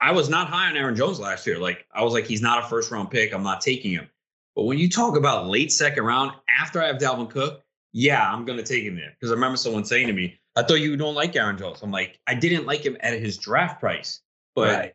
I 0.00 0.12
was 0.12 0.28
not 0.28 0.48
high 0.48 0.68
on 0.68 0.76
Aaron 0.76 0.94
Jones 0.94 1.18
last 1.18 1.46
year. 1.46 1.58
Like, 1.58 1.86
I 1.94 2.02
was 2.02 2.12
like, 2.12 2.26
he's 2.26 2.42
not 2.42 2.62
a 2.62 2.66
first 2.68 2.90
round 2.90 3.10
pick. 3.10 3.32
I'm 3.32 3.42
not 3.42 3.62
taking 3.62 3.92
him. 3.92 4.08
But 4.54 4.64
when 4.64 4.78
you 4.78 4.88
talk 4.88 5.16
about 5.16 5.46
late 5.46 5.72
second 5.72 6.04
round 6.04 6.32
after 6.60 6.82
I 6.82 6.88
have 6.88 6.98
Dalvin 6.98 7.30
Cook, 7.30 7.62
yeah, 7.92 8.30
I'm 8.30 8.44
going 8.44 8.58
to 8.58 8.64
take 8.64 8.84
him 8.84 8.96
there. 8.96 9.16
Because 9.18 9.30
I 9.30 9.34
remember 9.34 9.56
someone 9.56 9.84
saying 9.84 10.08
to 10.08 10.12
me, 10.12 10.38
I 10.56 10.62
thought 10.62 10.74
you 10.74 10.96
don't 10.96 11.14
like 11.14 11.34
Aaron 11.34 11.56
Jones. 11.56 11.80
I'm 11.82 11.90
like, 11.90 12.20
I 12.26 12.34
didn't 12.34 12.66
like 12.66 12.84
him 12.84 12.96
at 13.00 13.18
his 13.18 13.38
draft 13.38 13.80
price. 13.80 14.20
But 14.54 14.68
Right. 14.68 14.94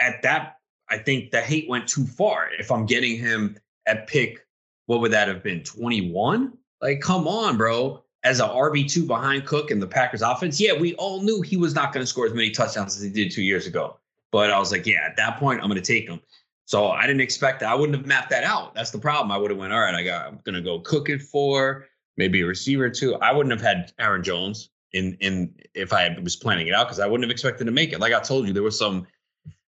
at 0.00 0.22
that, 0.22 0.56
I 0.88 0.98
think 0.98 1.30
the 1.30 1.40
hate 1.40 1.68
went 1.68 1.88
too 1.88 2.06
far. 2.06 2.50
If 2.58 2.70
I'm 2.70 2.86
getting 2.86 3.16
him 3.18 3.56
at 3.86 4.06
pick, 4.06 4.46
what 4.86 5.00
would 5.00 5.12
that 5.12 5.28
have 5.28 5.42
been? 5.42 5.62
21? 5.62 6.52
Like, 6.80 7.00
come 7.00 7.26
on, 7.26 7.56
bro. 7.56 8.02
As 8.24 8.40
a 8.40 8.46
RB2 8.46 9.06
behind 9.06 9.46
Cook 9.46 9.70
and 9.70 9.82
the 9.82 9.86
Packers 9.86 10.22
offense, 10.22 10.60
yeah, 10.60 10.72
we 10.74 10.94
all 10.94 11.22
knew 11.22 11.40
he 11.42 11.56
was 11.56 11.74
not 11.74 11.92
going 11.92 12.02
to 12.02 12.06
score 12.06 12.26
as 12.26 12.34
many 12.34 12.50
touchdowns 12.50 12.96
as 12.96 13.02
he 13.02 13.10
did 13.10 13.32
two 13.32 13.42
years 13.42 13.66
ago. 13.66 13.98
But 14.30 14.50
I 14.50 14.58
was 14.58 14.70
like, 14.70 14.86
yeah, 14.86 15.04
at 15.04 15.16
that 15.16 15.38
point, 15.38 15.60
I'm 15.60 15.68
going 15.68 15.80
to 15.80 15.86
take 15.86 16.08
him. 16.08 16.20
So 16.66 16.88
I 16.88 17.06
didn't 17.06 17.20
expect 17.20 17.60
that. 17.60 17.70
I 17.70 17.74
wouldn't 17.74 17.96
have 17.96 18.06
mapped 18.06 18.30
that 18.30 18.44
out. 18.44 18.74
That's 18.74 18.90
the 18.90 18.98
problem. 18.98 19.32
I 19.32 19.36
would 19.36 19.50
have 19.50 19.58
went, 19.58 19.72
all 19.72 19.80
right, 19.80 19.94
I 19.94 20.04
got, 20.04 20.26
I'm 20.26 20.38
going 20.44 20.54
to 20.54 20.62
go 20.62 20.78
Cook 20.80 21.10
at 21.10 21.20
four, 21.20 21.86
maybe 22.16 22.42
a 22.42 22.46
receiver 22.46 22.88
two. 22.88 23.16
I 23.16 23.32
wouldn't 23.32 23.52
have 23.52 23.60
had 23.60 23.92
Aaron 23.98 24.22
Jones 24.22 24.70
in 24.92 25.16
in 25.20 25.54
if 25.74 25.92
I 25.92 26.16
was 26.22 26.36
planning 26.36 26.68
it 26.68 26.74
out 26.74 26.86
because 26.86 27.00
I 27.00 27.06
wouldn't 27.06 27.24
have 27.24 27.30
expected 27.30 27.64
to 27.64 27.70
make 27.70 27.92
it. 27.92 28.00
Like 28.00 28.12
I 28.12 28.20
told 28.20 28.46
you, 28.46 28.52
there 28.52 28.62
was 28.62 28.78
some 28.78 29.06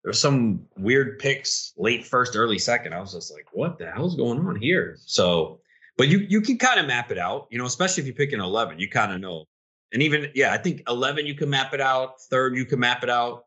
there 0.02 0.11
were 0.11 0.14
some 0.14 0.66
weird 0.76 1.18
picks 1.18 1.72
late 1.76 2.06
first, 2.06 2.37
early 2.37 2.59
second. 2.59 2.94
I 2.94 3.00
was 3.00 3.12
just 3.12 3.33
like, 3.33 3.46
what 3.52 3.78
the 3.78 3.90
hell's 3.90 4.16
going 4.16 4.38
on 4.38 4.56
here? 4.56 4.96
So, 5.04 5.61
but 5.96 6.09
you 6.09 6.18
you 6.18 6.40
can 6.40 6.59
kind 6.59 6.80
of 6.80 6.87
map 6.87 7.11
it 7.11 7.18
out, 7.18 7.48
you 7.50 7.59
know, 7.59 7.66
especially 7.66 8.02
if 8.02 8.06
you 8.06 8.14
pick 8.14 8.33
an 8.33 8.40
11, 8.40 8.78
you 8.78 8.88
kind 8.88 9.12
of 9.12 9.20
know. 9.20 9.44
And 9.92 10.02
even 10.02 10.30
yeah, 10.35 10.52
I 10.52 10.59
think 10.59 10.83
11 10.88 11.26
you 11.26 11.35
can 11.35 11.50
map 11.50 11.74
it 11.74 11.80
out, 11.80 12.20
third 12.22 12.56
you 12.56 12.64
can 12.64 12.80
map 12.80 13.02
it 13.02 13.11
out. 13.11 13.44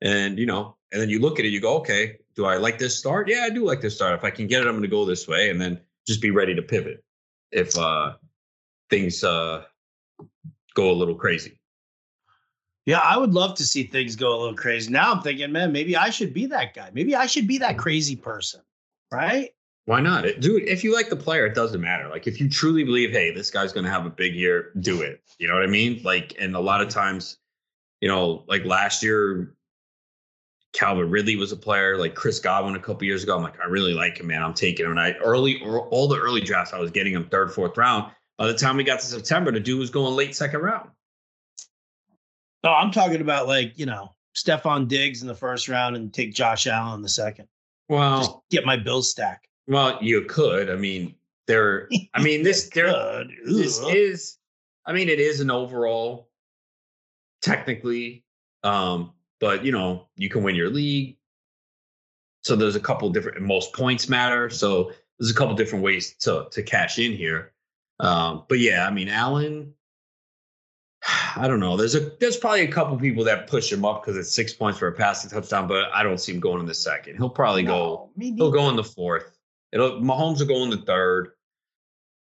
And 0.00 0.38
you 0.38 0.46
know, 0.46 0.76
and 0.92 1.00
then 1.00 1.10
you 1.10 1.20
look 1.20 1.38
at 1.38 1.44
it, 1.44 1.48
you 1.48 1.60
go, 1.60 1.78
okay, 1.78 2.18
do 2.36 2.46
I 2.46 2.56
like 2.56 2.78
this 2.78 2.96
start? 2.96 3.28
Yeah, 3.28 3.42
I 3.42 3.50
do 3.50 3.64
like 3.64 3.80
this 3.80 3.96
start. 3.96 4.14
If 4.14 4.24
I 4.24 4.30
can 4.30 4.46
get 4.46 4.62
it, 4.62 4.66
I'm 4.66 4.74
going 4.74 4.82
to 4.82 4.88
go 4.88 5.04
this 5.04 5.26
way 5.26 5.50
and 5.50 5.60
then 5.60 5.80
just 6.06 6.22
be 6.22 6.30
ready 6.30 6.54
to 6.54 6.62
pivot 6.62 7.04
if 7.52 7.76
uh 7.76 8.14
things 8.88 9.24
uh 9.24 9.64
go 10.74 10.90
a 10.90 10.92
little 10.92 11.14
crazy. 11.14 11.58
Yeah, 12.86 12.98
I 12.98 13.16
would 13.16 13.32
love 13.32 13.54
to 13.56 13.64
see 13.64 13.84
things 13.84 14.16
go 14.16 14.34
a 14.34 14.38
little 14.40 14.56
crazy. 14.56 14.90
Now 14.90 15.12
I'm 15.12 15.20
thinking, 15.22 15.52
man, 15.52 15.70
maybe 15.70 15.96
I 15.96 16.10
should 16.10 16.32
be 16.32 16.46
that 16.46 16.74
guy. 16.74 16.90
Maybe 16.92 17.14
I 17.14 17.26
should 17.26 17.46
be 17.46 17.58
that 17.58 17.78
crazy 17.78 18.16
person, 18.16 18.62
right? 19.12 19.50
Why 19.84 20.00
not? 20.00 20.24
It- 20.24 20.40
Dude, 20.40 20.62
if 20.64 20.82
you 20.82 20.94
like 20.94 21.08
the 21.10 21.16
player, 21.16 21.46
it 21.46 21.54
doesn't 21.54 21.80
matter. 21.80 22.08
Like 22.08 22.26
if 22.26 22.40
you 22.40 22.48
truly 22.48 22.84
believe, 22.84 23.10
hey, 23.10 23.32
this 23.32 23.50
guy's 23.50 23.72
gonna 23.72 23.90
have 23.90 24.06
a 24.06 24.10
big 24.10 24.34
year, 24.34 24.72
do 24.80 25.02
it. 25.02 25.22
You 25.38 25.48
know 25.48 25.54
what 25.54 25.62
I 25.62 25.66
mean? 25.68 26.00
Like, 26.02 26.34
and 26.40 26.56
a 26.56 26.60
lot 26.60 26.80
of 26.80 26.88
times, 26.88 27.36
you 28.00 28.08
know, 28.08 28.44
like 28.48 28.64
last 28.64 29.02
year, 29.02 29.54
Calvin 30.72 31.10
Ridley 31.10 31.36
was 31.36 31.50
a 31.52 31.56
player, 31.56 31.96
like 31.96 32.14
Chris 32.14 32.38
Godwin 32.38 32.76
a 32.76 32.80
couple 32.80 33.04
years 33.04 33.24
ago. 33.24 33.36
I'm 33.36 33.42
like, 33.42 33.60
I 33.60 33.66
really 33.66 33.92
like 33.92 34.18
him, 34.18 34.28
man. 34.28 34.42
I'm 34.42 34.54
taking 34.54 34.84
him. 34.86 34.92
And 34.92 35.00
I 35.00 35.12
early 35.14 35.60
or 35.62 35.86
all 35.88 36.06
the 36.08 36.18
early 36.18 36.40
drafts, 36.40 36.72
I 36.72 36.78
was 36.78 36.90
getting 36.92 37.12
him 37.12 37.28
third, 37.28 37.52
fourth 37.52 37.76
round. 37.76 38.12
By 38.40 38.46
the 38.46 38.54
time 38.54 38.78
we 38.78 38.84
got 38.84 39.00
to 39.00 39.06
September, 39.06 39.52
the 39.52 39.60
dude 39.60 39.78
was 39.78 39.90
going 39.90 40.16
late 40.16 40.34
second 40.34 40.60
round. 40.60 40.88
No, 42.64 42.72
I'm 42.72 42.90
talking 42.90 43.20
about 43.20 43.46
like, 43.46 43.78
you 43.78 43.84
know, 43.84 44.14
Stefon 44.34 44.88
Diggs 44.88 45.20
in 45.20 45.28
the 45.28 45.34
first 45.34 45.68
round 45.68 45.94
and 45.94 46.10
take 46.12 46.32
Josh 46.32 46.66
Allen 46.66 46.94
in 46.94 47.02
the 47.02 47.08
second. 47.10 47.44
Just 47.44 47.50
Well, 47.90 48.44
get 48.50 48.64
my 48.64 48.78
bill 48.78 49.02
stack. 49.02 49.46
well, 49.66 49.98
you 50.00 50.22
could. 50.22 50.70
I 50.70 50.76
mean, 50.76 51.14
there. 51.48 51.90
I 52.14 52.22
mean, 52.22 52.42
this 52.42 52.70
there. 52.70 53.24
This 53.44 53.78
is 53.80 54.38
i 54.86 54.92
mean 54.94 55.10
it 55.10 55.20
is 55.20 55.40
an 55.40 55.50
overall 55.50 56.30
technically 57.42 58.24
um 58.64 59.12
but 59.38 59.62
you 59.62 59.70
know 59.70 60.08
you 60.16 60.30
can 60.30 60.42
win 60.42 60.54
your 60.54 60.70
league 60.70 61.18
so 62.42 62.56
there's 62.56 62.76
a 62.76 62.80
couple 62.80 63.10
different 63.10 63.42
most 63.42 63.74
points 63.74 64.08
matter 64.08 64.48
so 64.48 64.90
there's 65.18 65.30
a 65.30 65.34
couple 65.34 65.54
different 65.54 65.84
ways 65.84 66.14
to 66.18 66.46
to 66.50 66.62
cash 66.62 66.98
in 66.98 67.12
here 67.12 67.52
um 68.00 68.44
but 68.48 68.58
yeah 68.58 68.86
i 68.86 68.90
mean 68.90 69.08
allen 69.08 69.72
i 71.36 71.46
don't 71.46 71.60
know 71.60 71.76
there's 71.76 71.94
a 71.94 72.10
there's 72.20 72.36
probably 72.36 72.62
a 72.62 72.72
couple 72.72 72.98
people 72.98 73.24
that 73.24 73.46
push 73.46 73.72
him 73.72 73.84
up 73.84 74.02
because 74.02 74.16
it's 74.16 74.34
six 74.34 74.52
points 74.52 74.78
for 74.78 74.88
a 74.88 74.92
passing 74.92 75.30
touchdown 75.30 75.66
but 75.68 75.90
i 75.94 76.02
don't 76.02 76.18
see 76.20 76.32
him 76.32 76.40
going 76.40 76.60
in 76.60 76.66
the 76.66 76.74
second 76.74 77.16
he'll 77.16 77.30
probably 77.30 77.62
go 77.62 77.72
No, 77.72 78.10
me 78.16 78.34
He'll 78.34 78.50
go 78.50 78.68
in 78.68 78.76
the 78.76 78.84
fourth. 78.84 79.36
It'll 79.72 80.00
Mahomes 80.00 80.40
will 80.40 80.46
go 80.46 80.62
in 80.64 80.70
the 80.70 80.78
third. 80.78 81.30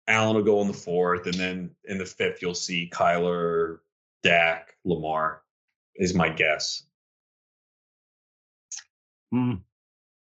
Allen 0.07 0.37
will 0.37 0.43
go 0.43 0.61
in 0.63 0.69
the 0.69 0.75
fourth, 0.75 1.27
and 1.27 1.35
then 1.35 1.71
in 1.85 1.99
the 1.99 2.07
fifth 2.07 2.41
you'll 2.41 2.55
see 2.55 2.91
Kyler, 2.93 3.79
Dak, 4.23 4.75
Lamar. 4.85 5.43
Is 5.97 6.15
my 6.15 6.29
guess. 6.29 6.85
Hmm. 9.33 9.55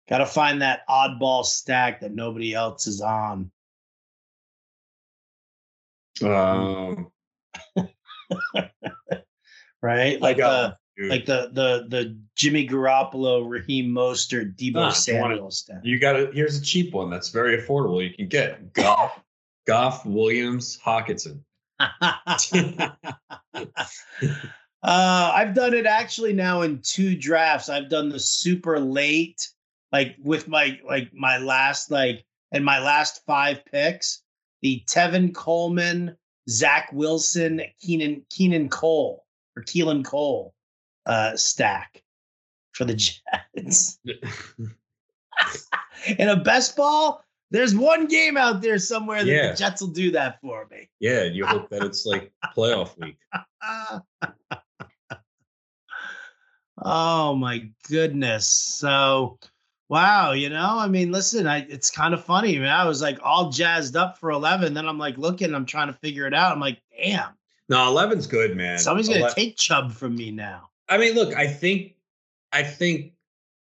Got 0.09 0.19
to 0.19 0.25
find 0.25 0.61
that 0.61 0.87
oddball 0.89 1.43
stack 1.43 1.99
that 1.99 2.13
nobody 2.13 2.53
else 2.53 2.87
is 2.87 3.01
on. 3.01 3.51
Um, 6.23 7.11
Right? 9.81 10.19
Like 10.19 10.37
the 10.37 10.75
dude, 10.97 11.09
like 11.11 11.25
the 11.25 11.49
the 11.53 11.85
the 11.87 12.19
Jimmy 12.35 12.67
Garoppolo, 12.67 13.47
Raheem 13.47 13.89
Mostert, 13.89 14.55
Deebo 14.55 14.77
Ah, 14.77 14.87
you 14.87 14.93
Samuel 14.95 15.51
stack. 15.51 15.77
you 15.83 15.99
got 15.99 16.15
it. 16.15 16.33
Here's 16.33 16.57
a 16.57 16.61
cheap 16.61 16.93
one 16.93 17.09
that's 17.11 17.29
very 17.29 17.57
affordable. 17.61 18.03
You 18.03 18.13
can 18.15 18.27
get 18.27 18.73
Goff, 18.73 19.19
Goff, 19.67 20.03
Williams, 20.05 20.79
Hockenson. 20.83 21.41
uh, 21.79 22.89
Uh, 24.83 25.31
I've 25.33 25.55
done 25.55 25.73
it 25.73 25.85
actually 25.87 26.33
now 26.33 26.61
in 26.61 26.79
two 26.81 27.15
drafts. 27.17 27.67
I've 27.67 27.89
done 27.89 28.09
the 28.09 28.19
super 28.19 28.79
late, 28.79 29.49
like 29.91 30.15
with 30.23 30.47
my 30.47 30.79
like 30.87 31.11
my 31.13 31.39
last 31.39 31.89
like 31.91 32.23
and 32.51 32.63
my 32.63 32.79
last 32.79 33.21
five 33.25 33.65
picks, 33.65 34.21
the 34.61 34.83
Tevin 34.87 35.33
Coleman, 35.33 36.15
Zach 36.49 36.89
Wilson, 36.93 37.61
Keenan 37.81 38.23
Keenan 38.29 38.69
Cole 38.69 39.25
or 39.55 39.63
Keelan 39.63 40.05
Cole 40.05 40.53
uh, 41.05 41.35
stack 41.35 42.03
for 42.73 42.85
the 42.85 42.95
Jets. 43.65 43.99
in 46.17 46.29
a 46.29 46.35
best 46.35 46.75
ball, 46.75 47.23
there's 47.51 47.75
one 47.75 48.07
game 48.07 48.37
out 48.37 48.61
there 48.61 48.79
somewhere 48.79 49.23
that 49.23 49.31
Yeah. 49.31 49.51
the 49.51 49.57
Jets 49.57 49.81
will 49.81 49.89
do 49.89 50.11
that 50.11 50.39
for 50.41 50.67
me. 50.69 50.89
Yeah, 50.99 51.23
you 51.23 51.45
hope 51.45 51.69
that 51.69 51.83
it's 51.83 52.05
like 52.05 52.31
playoff 52.55 52.97
week. 52.99 53.17
oh 56.83 57.35
my 57.35 57.69
goodness. 57.89 58.47
So 58.49 59.39
wow, 59.89 60.33
you 60.33 60.49
know, 60.49 60.77
I 60.77 60.87
mean, 60.87 61.11
listen, 61.11 61.47
I 61.47 61.59
it's 61.69 61.89
kind 61.89 62.13
of 62.13 62.23
funny. 62.23 62.57
Man. 62.57 62.69
I 62.69 62.85
was 62.85 63.01
like 63.01 63.19
all 63.23 63.49
jazzed 63.49 63.95
up 63.95 64.17
for 64.17 64.31
11. 64.31 64.73
Then 64.73 64.87
I'm 64.87 64.97
like 64.97 65.17
looking, 65.17 65.53
I'm 65.53 65.65
trying 65.65 65.87
to 65.87 65.93
figure 65.93 66.27
it 66.27 66.33
out. 66.33 66.51
I'm 66.51 66.59
like, 66.59 66.81
damn, 67.01 67.29
No, 67.69 67.77
11's 67.77 68.27
good, 68.27 68.55
man. 68.57 68.77
somebody's 68.79 69.09
gonna 69.09 69.21
Ele- 69.25 69.33
take 69.33 69.57
Chubb 69.57 69.91
from 69.91 70.15
me 70.15 70.31
now. 70.31 70.69
I 70.89 70.97
mean, 70.97 71.15
look, 71.15 71.35
I 71.35 71.47
think, 71.47 71.95
I 72.51 72.63
think 72.63 73.13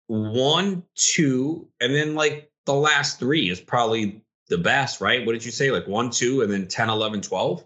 one, 0.06 0.82
two, 0.94 1.68
and 1.80 1.94
then 1.94 2.14
like 2.14 2.50
the 2.66 2.74
last 2.74 3.18
three 3.18 3.50
is 3.50 3.60
probably 3.60 4.22
the 4.48 4.58
best, 4.58 5.00
right? 5.00 5.24
What 5.24 5.32
did 5.32 5.44
you 5.44 5.50
say? 5.50 5.70
Like 5.70 5.86
one, 5.86 6.10
two, 6.10 6.42
and 6.42 6.50
then 6.52 6.66
10, 6.68 6.88
11, 6.88 7.20
12? 7.22 7.64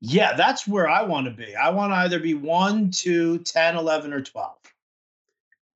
Yeah, 0.00 0.34
that's 0.36 0.68
where 0.68 0.88
I 0.88 1.02
want 1.02 1.26
to 1.26 1.32
be. 1.32 1.56
I 1.56 1.70
want 1.70 1.90
to 1.90 1.96
either 1.96 2.18
be 2.20 2.34
1, 2.34 2.90
2, 2.90 3.38
10, 3.38 3.76
11, 3.76 4.12
or 4.12 4.20
12. 4.20 4.56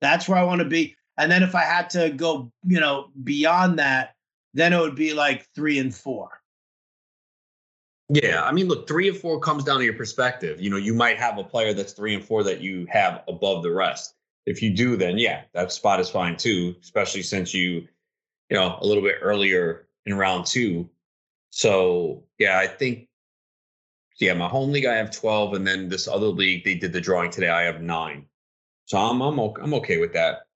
That's 0.01 0.29
where 0.29 0.39
I 0.39 0.43
want 0.45 0.61
to 0.61 0.65
be. 0.67 0.97
And 1.21 1.31
then 1.31 1.43
if 1.43 1.55
I 1.55 1.63
had 1.63 1.91
to 1.91 2.11
go, 2.11 2.51
you 2.67 2.81
know, 2.81 3.11
beyond 3.23 3.79
that, 3.79 4.15
then 4.55 4.73
it 4.73 4.81
would 4.81 4.97
be 4.97 5.13
like 5.13 5.47
3 5.55 5.79
and 5.79 5.95
4. 5.95 6.31
Yeah, 8.13 8.43
I 8.43 8.51
mean, 8.51 8.67
look, 8.67 8.89
three 8.89 9.09
and 9.09 9.17
four 9.17 9.39
comes 9.39 9.63
down 9.63 9.79
to 9.79 9.85
your 9.85 9.95
perspective. 9.95 10.61
You 10.61 10.69
know, 10.69 10.77
you 10.77 10.93
might 10.93 11.17
have 11.19 11.39
a 11.39 11.45
player 11.45 11.73
that's 11.73 11.93
three 11.93 12.13
and 12.13 12.25
four 12.25 12.43
that 12.43 12.61
you 12.61 12.85
have 12.91 13.23
above 13.29 13.63
the 13.63 13.71
rest. 13.71 14.15
If 14.47 14.63
you 14.63 14.71
do, 14.75 14.97
then 14.97 15.17
yeah, 15.17 15.43
that 15.55 15.71
spot 15.71 16.01
is 16.01 16.11
fine 16.11 16.37
too, 16.37 16.75
especially 16.83 17.23
since 17.23 17.55
you, 17.55 17.87
you 18.49 18.57
know, 18.57 18.79
a 18.81 18.85
little 18.85 19.05
bit 19.05 19.19
earlier 19.23 19.87
in 20.07 20.19
round 20.19 20.47
two. 20.47 20.91
So 21.51 22.25
yeah, 22.37 22.59
I 22.59 22.67
think, 22.67 23.07
yeah, 24.19 24.35
my 24.35 24.49
home 24.49 24.73
league 24.73 24.87
I 24.87 24.97
have 24.97 25.13
twelve, 25.13 25.55
and 25.55 25.65
then 25.65 25.89
this 25.89 26.09
other 26.09 26.27
league 26.27 26.65
they 26.65 26.75
did 26.75 26.93
the 26.93 27.01
drawing 27.01 27.31
today. 27.31 27.49
I 27.49 27.63
have 27.63 27.81
nine, 27.81 28.27
so 28.87 28.99
I'm 28.99 29.21
I'm 29.21 29.39
o- 29.39 29.57
I'm 29.63 29.75
okay 29.75 29.99
with 29.99 30.15
that. 30.15 30.47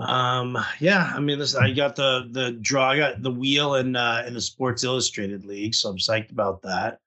Um, 0.00 0.56
yeah, 0.78 1.12
I 1.14 1.20
mean, 1.20 1.38
listen, 1.38 1.62
I 1.62 1.72
got 1.72 1.94
the 1.94 2.28
the 2.30 2.52
draw, 2.52 2.90
I 2.90 2.96
got 2.96 3.22
the 3.22 3.30
wheel 3.30 3.74
in 3.74 3.96
uh 3.96 4.24
in 4.26 4.32
the 4.32 4.40
Sports 4.40 4.82
Illustrated 4.82 5.44
League, 5.44 5.74
so 5.74 5.90
I'm 5.90 5.98
psyched 5.98 6.32
about 6.32 6.62
that. 6.62 7.00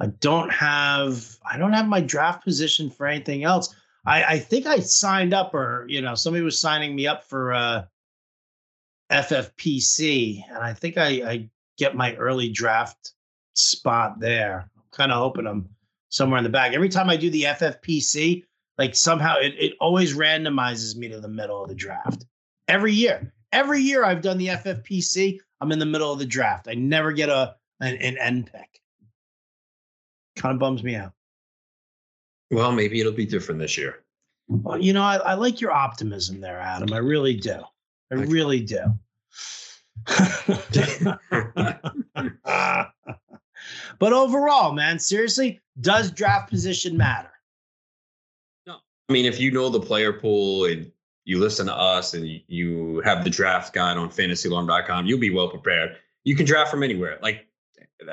I 0.00 0.06
don't 0.06 0.50
have 0.52 1.24
I 1.48 1.56
don't 1.56 1.72
have 1.72 1.86
my 1.86 2.00
draft 2.00 2.44
position 2.44 2.90
for 2.90 3.06
anything 3.06 3.44
else. 3.44 3.74
I 4.04 4.24
I 4.24 4.38
think 4.40 4.66
I 4.66 4.80
signed 4.80 5.34
up 5.34 5.54
or 5.54 5.86
you 5.88 6.02
know, 6.02 6.16
somebody 6.16 6.42
was 6.44 6.60
signing 6.60 6.96
me 6.96 7.06
up 7.06 7.22
for 7.24 7.52
uh 7.52 7.84
FFPC, 9.12 10.42
and 10.48 10.58
I 10.58 10.74
think 10.74 10.98
I 10.98 11.08
I 11.30 11.50
get 11.78 11.94
my 11.94 12.16
early 12.16 12.48
draft 12.48 13.12
spot 13.54 14.18
there. 14.18 14.68
I'm 14.76 14.82
kind 14.90 15.12
of 15.12 15.18
hoping 15.18 15.46
I'm 15.46 15.68
somewhere 16.08 16.38
in 16.38 16.44
the 16.44 16.50
back. 16.50 16.72
Every 16.72 16.88
time 16.88 17.08
I 17.08 17.16
do 17.16 17.30
the 17.30 17.44
FFPC, 17.44 18.42
like 18.78 18.94
somehow 18.94 19.36
it, 19.38 19.54
it 19.58 19.74
always 19.80 20.14
randomizes 20.14 20.96
me 20.96 21.08
to 21.08 21.20
the 21.20 21.28
middle 21.28 21.62
of 21.62 21.68
the 21.68 21.74
draft 21.74 22.24
every 22.68 22.92
year. 22.92 23.32
Every 23.52 23.80
year 23.80 24.04
I've 24.04 24.22
done 24.22 24.38
the 24.38 24.48
FFPC, 24.48 25.38
I'm 25.60 25.72
in 25.72 25.78
the 25.78 25.86
middle 25.86 26.12
of 26.12 26.18
the 26.18 26.26
draft. 26.26 26.68
I 26.68 26.74
never 26.74 27.12
get 27.12 27.28
a 27.28 27.56
an, 27.80 27.96
an 27.96 28.18
end 28.18 28.50
pick. 28.52 28.80
Kind 30.36 30.54
of 30.54 30.60
bums 30.60 30.82
me 30.82 30.94
out. 30.94 31.12
Well, 32.50 32.72
maybe 32.72 33.00
it'll 33.00 33.12
be 33.12 33.26
different 33.26 33.60
this 33.60 33.76
year. 33.76 34.04
Well, 34.48 34.80
you 34.80 34.92
know, 34.92 35.02
I, 35.02 35.16
I 35.16 35.34
like 35.34 35.60
your 35.60 35.72
optimism 35.72 36.40
there, 36.40 36.60
Adam. 36.60 36.92
I 36.92 36.98
really 36.98 37.34
do. 37.34 37.60
I 38.12 38.16
I- 38.16 38.24
really 38.24 38.60
do. 38.60 38.82
but 43.98 44.12
overall, 44.12 44.72
man, 44.72 44.98
seriously, 44.98 45.60
does 45.80 46.10
draft 46.10 46.50
position 46.50 46.96
matter? 46.96 47.30
I 49.08 49.12
mean, 49.12 49.24
if 49.26 49.38
you 49.40 49.50
know 49.50 49.68
the 49.68 49.80
player 49.80 50.12
pool 50.12 50.64
and 50.66 50.90
you 51.24 51.38
listen 51.38 51.66
to 51.66 51.74
us 51.74 52.14
and 52.14 52.26
you- 52.46 53.00
have 53.04 53.24
the 53.24 53.30
draft 53.30 53.72
guide 53.72 53.96
on 53.96 54.10
fantasyalarm.com, 54.10 55.06
you'll 55.06 55.18
be 55.18 55.30
well 55.30 55.48
prepared. 55.48 55.96
You 56.24 56.34
can 56.34 56.46
draft 56.46 56.70
from 56.70 56.82
anywhere. 56.82 57.18
Like 57.22 57.46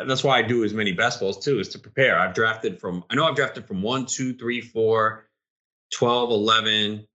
that's 0.06 0.23
why 0.23 0.38
I 0.38 0.41
do 0.41 0.63
as 0.63 0.73
many 0.73 0.91
best 0.91 1.19
balls 1.19 1.43
too, 1.43 1.60
is 1.60 1.69
to 1.69 1.79
prepare. 1.79 2.17
I've 2.17 2.34
drafted 2.34 2.79
from, 2.79 3.03
I 3.10 3.15
know 3.15 3.25
I've 3.25 3.36
drafted 3.36 3.65
from 3.65 3.82
one, 3.82 4.06
two, 4.06 4.34
three, 4.34 4.62
four, 4.62 5.29
12, 5.93 6.29
11. 6.32 7.08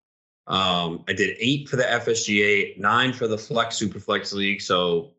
Um, 0.47 1.05
I 1.07 1.13
did 1.13 1.37
eight 1.39 1.69
for 1.69 1.77
the 1.77 1.85
FSGA, 1.85 2.79
nine 2.79 3.13
for 3.13 3.29
the 3.29 3.39
Flex 3.39 3.79
Superflex 3.79 4.33
League. 4.33 4.63
So 4.63 5.13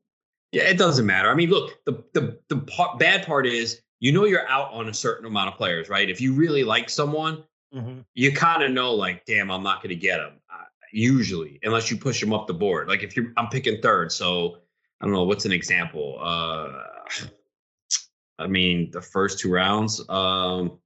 yeah, 0.51 0.63
it 0.63 0.77
doesn't 0.77 1.05
matter. 1.05 1.29
I 1.29 1.35
mean, 1.35 1.49
look, 1.49 1.83
the 1.85 2.03
the 2.13 2.39
the 2.49 2.65
bad 2.97 3.25
part 3.25 3.45
is 3.45 3.81
you 3.99 4.11
know 4.11 4.25
you're 4.25 4.47
out 4.47 4.71
on 4.71 4.89
a 4.89 4.93
certain 4.93 5.27
amount 5.27 5.49
of 5.49 5.55
players, 5.55 5.87
right? 5.89 6.09
If 6.09 6.19
you 6.19 6.33
really 6.33 6.63
like 6.63 6.89
someone, 6.89 7.43
you 8.15 8.31
kind 8.31 8.63
of 8.63 8.71
know 8.71 8.93
like 8.93 9.25
damn 9.25 9.51
i'm 9.51 9.63
not 9.63 9.81
going 9.81 9.89
to 9.89 9.95
get 9.95 10.19
him 10.19 10.33
uh, 10.51 10.63
usually 10.91 11.59
unless 11.63 11.91
you 11.91 11.97
push 11.97 12.21
him 12.21 12.33
up 12.33 12.47
the 12.47 12.53
board. 12.53 12.87
Like 12.87 13.03
if 13.03 13.15
you're 13.15 13.31
i'm 13.37 13.47
picking 13.49 13.81
third 13.81 14.11
so 14.11 14.57
i 14.99 15.05
don't 15.05 15.13
know 15.13 15.23
what's 15.23 15.45
an 15.45 15.51
example? 15.51 16.17
Uh 16.19 16.69
i 18.39 18.47
mean 18.47 18.89
the 18.91 19.01
first 19.01 19.39
two 19.39 19.51
rounds 19.51 19.99
um 20.09 20.79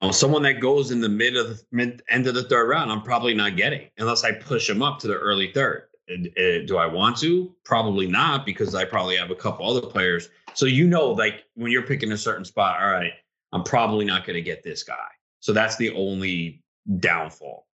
oh, 0.00 0.10
someone 0.10 0.42
that 0.42 0.60
goes 0.60 0.90
in 0.90 1.00
the 1.00 1.08
mid 1.08 1.36
of 1.36 1.48
the 1.48 1.62
mid 1.70 2.02
end 2.08 2.26
of 2.26 2.34
the 2.34 2.44
third 2.44 2.68
round 2.68 2.90
i'm 2.90 3.02
probably 3.02 3.34
not 3.34 3.56
getting 3.56 3.88
unless 3.98 4.24
i 4.24 4.32
push 4.32 4.68
him 4.68 4.82
up 4.82 4.98
to 4.98 5.06
the 5.06 5.14
early 5.14 5.52
third. 5.52 5.84
Do 6.08 6.76
i 6.76 6.86
want 6.86 7.18
to? 7.18 7.54
Probably 7.64 8.08
not 8.08 8.44
because 8.44 8.74
i 8.74 8.84
probably 8.84 9.16
have 9.16 9.30
a 9.30 9.36
couple 9.36 9.68
other 9.68 9.86
players. 9.86 10.28
So 10.54 10.66
you 10.66 10.88
know 10.88 11.10
like 11.10 11.44
when 11.54 11.70
you're 11.70 11.86
picking 11.86 12.10
a 12.10 12.18
certain 12.18 12.44
spot 12.44 12.80
all 12.82 12.90
right 12.90 13.12
I'm 13.52 13.62
probably 13.64 14.04
not 14.04 14.26
going 14.26 14.34
to 14.34 14.42
get 14.42 14.62
this 14.62 14.82
guy. 14.82 15.08
So 15.40 15.52
that's 15.52 15.76
the 15.76 15.90
only 15.92 16.62
downfall. 16.98 17.66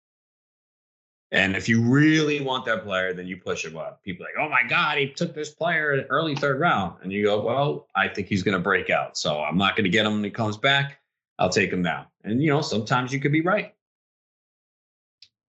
And 1.31 1.55
if 1.55 1.67
you 1.67 1.81
really 1.81 2.39
want 2.39 2.65
that 2.65 2.83
player, 2.83 3.13
then 3.13 3.27
you 3.27 3.37
push 3.37 3.65
him 3.65 3.75
up. 3.75 4.01
People 4.03 4.25
like, 4.25 4.35
oh 4.39 4.47
my 4.47 4.63
God, 4.69 4.97
he 4.97 5.09
took 5.09 5.33
this 5.33 5.49
player 5.49 5.93
in 5.93 6.05
early 6.05 6.35
third 6.35 6.59
round. 6.59 6.97
And 7.01 7.11
you 7.11 7.25
go, 7.25 7.41
well, 7.41 7.87
I 7.95 8.07
think 8.07 8.27
he's 8.27 8.43
going 8.43 8.57
to 8.57 8.63
break 8.63 8.89
out. 8.89 9.17
So 9.17 9.41
I'm 9.41 9.57
not 9.57 9.75
going 9.75 9.83
to 9.85 9.89
get 9.89 10.05
him 10.05 10.13
when 10.13 10.23
he 10.23 10.29
comes 10.29 10.55
back. 10.55 10.99
I'll 11.37 11.49
take 11.49 11.71
him 11.71 11.83
down. 11.83 12.05
And, 12.23 12.41
you 12.41 12.49
know, 12.49 12.61
sometimes 12.61 13.11
you 13.11 13.19
could 13.19 13.33
be 13.33 13.41
right. 13.41 13.73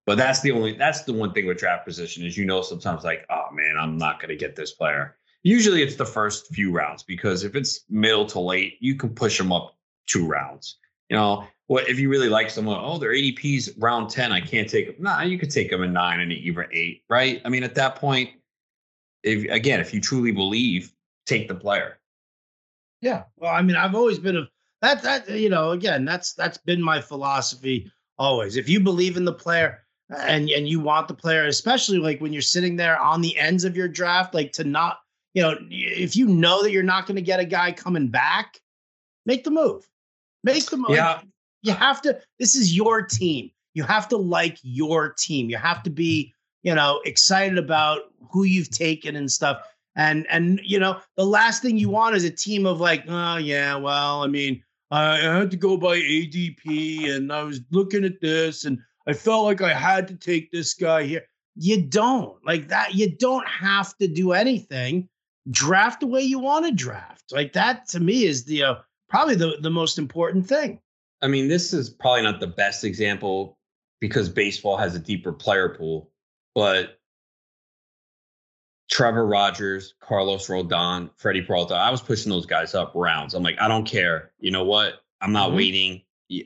But 0.06 0.18
that's 0.18 0.40
the 0.40 0.52
only, 0.52 0.72
that's 0.72 1.02
the 1.02 1.12
one 1.12 1.32
thing 1.32 1.46
with 1.46 1.58
draft 1.58 1.84
position 1.84 2.24
is, 2.24 2.36
you 2.36 2.46
know, 2.46 2.62
sometimes 2.62 3.04
like, 3.04 3.26
oh 3.28 3.48
man, 3.52 3.76
I'm 3.78 3.98
not 3.98 4.18
going 4.18 4.30
to 4.30 4.36
get 4.36 4.56
this 4.56 4.72
player. 4.72 5.16
Usually 5.42 5.82
it's 5.82 5.96
the 5.96 6.06
first 6.06 6.52
few 6.52 6.72
rounds 6.72 7.02
because 7.02 7.44
if 7.44 7.54
it's 7.54 7.84
middle 7.88 8.26
to 8.26 8.40
late, 8.40 8.78
you 8.80 8.96
can 8.96 9.10
push 9.10 9.38
them 9.38 9.52
up 9.52 9.75
two 10.06 10.26
rounds. 10.26 10.78
You 11.08 11.16
know, 11.16 11.46
what 11.68 11.88
if 11.88 11.98
you 11.98 12.08
really 12.08 12.28
like 12.28 12.50
someone? 12.50 12.80
Oh, 12.80 12.98
their 12.98 13.12
ADP's 13.12 13.76
round 13.78 14.10
ten. 14.10 14.32
I 14.32 14.40
can't 14.40 14.68
take 14.68 14.86
them. 14.86 14.96
Nah, 15.02 15.22
you 15.22 15.38
could 15.38 15.50
take 15.50 15.70
them 15.70 15.82
in 15.82 15.92
nine 15.92 16.20
and 16.20 16.32
even 16.32 16.66
eight, 16.72 17.02
right? 17.08 17.40
I 17.44 17.48
mean, 17.48 17.64
at 17.64 17.74
that 17.74 17.96
point, 17.96 18.30
if 19.22 19.50
again, 19.50 19.80
if 19.80 19.92
you 19.92 20.00
truly 20.00 20.32
believe, 20.32 20.92
take 21.26 21.48
the 21.48 21.54
player. 21.54 21.98
Yeah. 23.02 23.24
Well, 23.36 23.52
I 23.52 23.62
mean, 23.62 23.76
I've 23.76 23.94
always 23.94 24.18
been 24.18 24.36
a 24.36 24.48
that 24.82 25.02
that 25.02 25.28
you 25.30 25.48
know, 25.48 25.70
again, 25.70 26.04
that's 26.04 26.34
that's 26.34 26.58
been 26.58 26.82
my 26.82 27.00
philosophy 27.00 27.90
always. 28.18 28.56
If 28.56 28.68
you 28.68 28.80
believe 28.80 29.16
in 29.16 29.24
the 29.24 29.32
player 29.32 29.84
eh, 30.12 30.24
and 30.26 30.48
and 30.50 30.68
you 30.68 30.80
want 30.80 31.08
the 31.08 31.14
player, 31.14 31.46
especially 31.46 31.98
like 31.98 32.20
when 32.20 32.32
you're 32.32 32.42
sitting 32.42 32.76
there 32.76 32.98
on 32.98 33.20
the 33.20 33.36
ends 33.36 33.64
of 33.64 33.76
your 33.76 33.88
draft, 33.88 34.34
like 34.34 34.52
to 34.52 34.64
not, 34.64 34.98
you 35.34 35.42
know, 35.42 35.56
if 35.70 36.16
you 36.16 36.26
know 36.26 36.62
that 36.62 36.70
you're 36.70 36.82
not 36.82 37.06
going 37.06 37.16
to 37.16 37.22
get 37.22 37.40
a 37.40 37.44
guy 37.44 37.72
coming 37.72 38.08
back, 38.08 38.60
make 39.24 39.44
the 39.44 39.50
move. 39.50 39.88
Make 40.46 40.66
the 40.66 40.76
move. 40.76 40.90
Yeah. 40.90 41.20
You 41.62 41.72
have 41.72 42.00
to 42.02 42.18
this 42.38 42.54
is 42.54 42.74
your 42.74 43.02
team. 43.02 43.50
You 43.74 43.82
have 43.82 44.08
to 44.08 44.16
like 44.16 44.58
your 44.62 45.12
team. 45.12 45.50
You 45.50 45.58
have 45.58 45.82
to 45.82 45.90
be, 45.90 46.32
you 46.62 46.74
know, 46.74 47.00
excited 47.04 47.58
about 47.58 48.02
who 48.30 48.44
you've 48.44 48.70
taken 48.70 49.16
and 49.16 49.30
stuff. 49.30 49.58
And 49.96 50.24
and 50.30 50.60
you 50.62 50.78
know, 50.78 51.00
the 51.16 51.26
last 51.26 51.62
thing 51.62 51.76
you 51.76 51.88
want 51.88 52.14
is 52.14 52.24
a 52.24 52.30
team 52.30 52.64
of 52.64 52.80
like, 52.80 53.04
oh 53.08 53.36
yeah, 53.38 53.74
well, 53.74 54.22
I 54.22 54.28
mean, 54.28 54.62
I 54.92 55.18
had 55.18 55.50
to 55.50 55.56
go 55.56 55.76
by 55.76 55.98
ADP 55.98 57.10
and 57.10 57.32
I 57.32 57.42
was 57.42 57.60
looking 57.72 58.04
at 58.04 58.20
this 58.20 58.64
and 58.64 58.78
I 59.08 59.14
felt 59.14 59.44
like 59.44 59.62
I 59.62 59.74
had 59.74 60.06
to 60.08 60.14
take 60.14 60.52
this 60.52 60.74
guy 60.74 61.02
here. 61.02 61.24
You 61.56 61.82
don't 61.82 62.36
like 62.44 62.68
that. 62.68 62.94
You 62.94 63.10
don't 63.16 63.46
have 63.48 63.96
to 63.98 64.06
do 64.06 64.32
anything. 64.32 65.08
Draft 65.50 66.00
the 66.00 66.06
way 66.06 66.22
you 66.22 66.38
want 66.38 66.66
to 66.66 66.72
draft. 66.72 67.32
Like 67.32 67.52
that 67.54 67.88
to 67.88 68.00
me 68.00 68.24
is 68.24 68.44
the 68.44 68.62
uh, 68.62 68.74
probably 69.08 69.34
the, 69.34 69.56
the 69.60 69.70
most 69.70 69.98
important 69.98 70.46
thing. 70.46 70.80
I 71.22 71.28
mean, 71.28 71.48
this 71.48 71.72
is 71.72 71.90
probably 71.90 72.22
not 72.22 72.40
the 72.40 72.46
best 72.46 72.84
example 72.84 73.58
because 74.00 74.28
baseball 74.28 74.76
has 74.76 74.94
a 74.94 74.98
deeper 74.98 75.32
player 75.32 75.70
pool, 75.70 76.10
but 76.54 76.98
Trevor 78.90 79.26
Rogers, 79.26 79.94
Carlos 80.00 80.46
Rodon, 80.48 81.10
Freddie 81.16 81.42
Peralta, 81.42 81.74
I 81.74 81.90
was 81.90 82.00
pushing 82.00 82.30
those 82.30 82.46
guys 82.46 82.74
up 82.74 82.92
rounds. 82.94 83.34
I'm 83.34 83.42
like, 83.42 83.60
I 83.60 83.68
don't 83.68 83.86
care. 83.86 84.32
You 84.38 84.50
know 84.50 84.64
what? 84.64 85.02
I'm 85.20 85.32
not 85.32 85.48
mm-hmm. 85.48 85.56
waiting. 85.56 86.02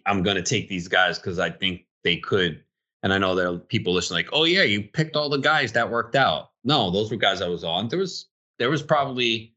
I'm 0.07 0.23
going 0.23 0.37
to 0.37 0.43
take 0.43 0.69
these 0.69 0.89
guys 0.89 1.19
because 1.19 1.39
I 1.39 1.51
think 1.51 1.87
they 2.05 2.17
could. 2.17 2.63
And 3.03 3.13
I 3.13 3.19
know 3.19 3.35
there 3.35 3.49
are 3.49 3.59
people 3.59 3.93
listening 3.93 4.19
like, 4.19 4.29
oh 4.33 4.45
yeah, 4.45 4.63
you 4.63 4.83
picked 4.83 5.17
all 5.17 5.29
the 5.29 5.39
guys 5.39 5.73
that 5.73 5.91
worked 5.91 6.15
out. 6.15 6.51
No, 6.65 6.91
those 6.91 7.11
were 7.11 7.17
guys 7.17 7.41
I 7.41 7.49
was 7.49 7.65
on. 7.65 7.89
There 7.89 7.99
was 7.99 8.27
there 8.59 8.71
was 8.71 8.83
probably 8.83 9.55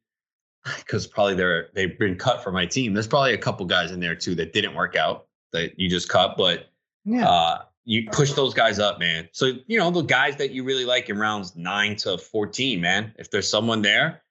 because 0.77 1.07
probably 1.07 1.35
they're 1.35 1.69
they've 1.73 1.97
been 1.97 2.15
cut 2.15 2.43
for 2.43 2.51
my 2.51 2.65
team. 2.65 2.93
There's 2.93 3.07
probably 3.07 3.33
a 3.33 3.37
couple 3.37 3.65
guys 3.65 3.91
in 3.91 3.99
there 3.99 4.15
too 4.15 4.35
that 4.35 4.53
didn't 4.53 4.75
work 4.75 4.95
out 4.95 5.27
that 5.51 5.79
you 5.79 5.89
just 5.89 6.09
cut, 6.09 6.35
but 6.37 6.69
yeah. 7.05 7.27
Uh, 7.27 7.61
you 7.85 8.07
push 8.11 8.31
those 8.33 8.53
guys 8.53 8.79
up, 8.79 8.99
man. 8.99 9.27
So 9.33 9.51
you 9.67 9.77
know 9.77 9.91
the 9.91 10.03
guys 10.03 10.37
that 10.37 10.51
you 10.51 10.63
really 10.63 10.85
like 10.85 11.09
in 11.09 11.17
rounds 11.17 11.55
nine 11.55 11.95
to 11.97 12.17
fourteen, 12.17 12.79
man. 12.79 13.13
If 13.17 13.29
there's 13.29 13.49
someone 13.49 13.81
there, 13.81 14.23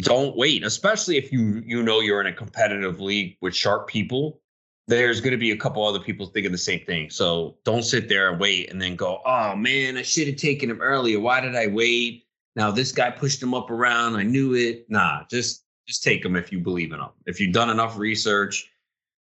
don't 0.00 0.36
wait. 0.36 0.64
Especially 0.64 1.16
if 1.16 1.32
you 1.32 1.62
you 1.64 1.82
know 1.82 2.00
you're 2.00 2.20
in 2.20 2.26
a 2.26 2.32
competitive 2.32 3.00
league 3.00 3.36
with 3.40 3.54
sharp 3.54 3.86
people. 3.86 4.40
There's 4.88 5.20
going 5.20 5.30
to 5.30 5.38
be 5.38 5.52
a 5.52 5.56
couple 5.56 5.86
other 5.86 6.00
people 6.00 6.26
thinking 6.26 6.50
the 6.50 6.58
same 6.58 6.80
thing. 6.80 7.10
So 7.10 7.56
don't 7.64 7.84
sit 7.84 8.08
there 8.08 8.28
and 8.28 8.40
wait 8.40 8.72
and 8.72 8.82
then 8.82 8.96
go, 8.96 9.20
oh 9.24 9.54
man, 9.54 9.96
I 9.96 10.02
should 10.02 10.26
have 10.26 10.36
taken 10.36 10.68
him 10.68 10.80
earlier. 10.80 11.20
Why 11.20 11.40
did 11.40 11.54
I 11.54 11.68
wait? 11.68 12.24
Now 12.56 12.70
this 12.70 12.92
guy 12.92 13.10
pushed 13.10 13.42
him 13.42 13.54
up 13.54 13.70
around. 13.70 14.16
I 14.16 14.22
knew 14.22 14.54
it. 14.54 14.86
Nah, 14.88 15.22
just 15.30 15.64
just 15.86 16.02
take 16.02 16.24
him 16.24 16.36
if 16.36 16.52
you 16.52 16.60
believe 16.60 16.92
in 16.92 17.00
him. 17.00 17.08
If 17.26 17.40
you've 17.40 17.52
done 17.52 17.70
enough 17.70 17.98
research, 17.98 18.70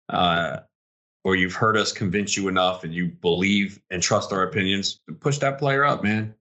uh, 0.10 0.58
or 1.24 1.36
you've 1.36 1.54
heard 1.54 1.78
us 1.78 1.92
convince 1.92 2.38
you 2.38 2.48
enough, 2.48 2.84
and 2.84 2.94
you 2.94 3.08
believe 3.08 3.80
and 3.89 4.02
trust 4.02 4.32
our 4.32 4.44
opinions, 4.44 5.02
push 5.20 5.38
that 5.39 5.60
player 5.60 5.86
up, 5.86 6.04
man. 6.04 6.34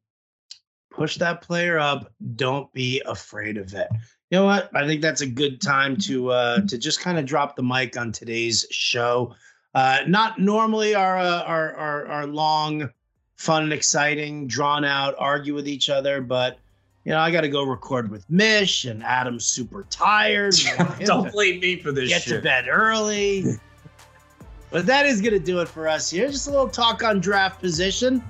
Push 0.91 1.17
that 1.17 1.43
player 1.43 1.79
up. 1.79 2.13
Don't 2.37 2.73
be 2.73 3.01
afraid 3.07 3.57
of 3.57 3.73
it. 3.75 3.89
You 4.31 4.39
know 4.39 4.45
what? 4.45 4.69
I 4.75 4.87
think 4.87 5.01
that's 5.01 5.21
a 5.21 5.27
good 5.27 5.61
time 5.61 5.97
to 5.99 6.31
uh, 6.31 6.61
to 6.67 6.77
just 6.79 7.01
kind 7.01 7.19
of 7.19 7.25
drop 7.25 7.57
the 7.57 7.63
mic 7.63 7.97
on 7.97 8.13
today's 8.13 8.67
show. 8.71 9.35
Uh, 9.75 10.01
not 10.07 10.39
normally 10.39 10.95
our, 10.95 11.19
uh, 11.19 11.43
our 11.43 11.75
our 11.75 12.07
our 12.07 12.27
long, 12.27 12.91
fun 13.37 13.65
and 13.65 13.73
exciting, 13.73 14.47
drawn 14.47 14.85
out 14.85 15.15
argue 15.19 15.55
with 15.55 15.69
each 15.69 15.89
other, 15.89 16.21
but 16.21 16.59
you 17.09 17.15
know, 17.15 17.21
I 17.21 17.31
got 17.31 17.41
to 17.41 17.49
go 17.49 17.63
record 17.63 18.11
with 18.11 18.29
Mish 18.29 18.85
and 18.85 19.03
Adam's 19.03 19.47
super 19.47 19.87
tired. 19.89 20.55
Don't 21.01 21.33
blame 21.33 21.59
me 21.59 21.81
for 21.81 21.91
this. 21.91 22.11
Get 22.11 22.21
shit. 22.21 22.35
to 22.35 22.43
bed 22.43 22.67
early. 22.69 23.45
but 24.71 24.85
that 24.85 25.07
is 25.07 25.23
going 25.23 25.33
to 25.33 25.39
do 25.39 25.61
it 25.61 25.69
for 25.69 25.89
us 25.89 26.11
here. 26.11 26.29
Just 26.29 26.49
a 26.49 26.51
little 26.51 26.69
talk 26.69 27.03
on 27.03 27.19
draft 27.19 27.63
position. 27.63 28.23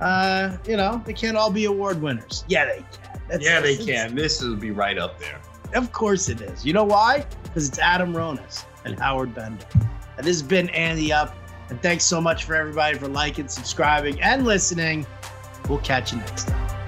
Uh, 0.00 0.56
you 0.66 0.78
know, 0.78 1.02
they 1.04 1.12
can't 1.12 1.36
all 1.36 1.50
be 1.50 1.66
award 1.66 2.00
winners. 2.00 2.46
Yeah, 2.48 2.64
they 2.64 2.78
can. 2.78 3.20
That's, 3.28 3.44
yeah, 3.44 3.60
they 3.60 3.76
can. 3.84 4.14
This 4.14 4.40
will 4.40 4.56
be 4.56 4.70
right 4.70 4.96
up 4.96 5.20
there. 5.20 5.38
Of 5.74 5.92
course 5.92 6.30
it 6.30 6.40
is. 6.40 6.64
You 6.64 6.72
know 6.72 6.84
why? 6.84 7.26
Because 7.42 7.68
it's 7.68 7.78
Adam 7.78 8.14
Ronis 8.14 8.64
and 8.86 8.98
Howard 8.98 9.34
Bender. 9.34 9.66
And 10.16 10.26
this 10.26 10.40
has 10.40 10.42
been 10.42 10.70
Andy 10.70 11.12
Up. 11.12 11.36
And 11.68 11.82
thanks 11.82 12.04
so 12.04 12.18
much 12.18 12.44
for 12.44 12.54
everybody 12.54 12.96
for 12.96 13.08
liking, 13.08 13.48
subscribing, 13.48 14.22
and 14.22 14.46
listening. 14.46 15.06
We'll 15.68 15.80
catch 15.80 16.12
you 16.12 16.18
next 16.18 16.48
time. 16.48 16.81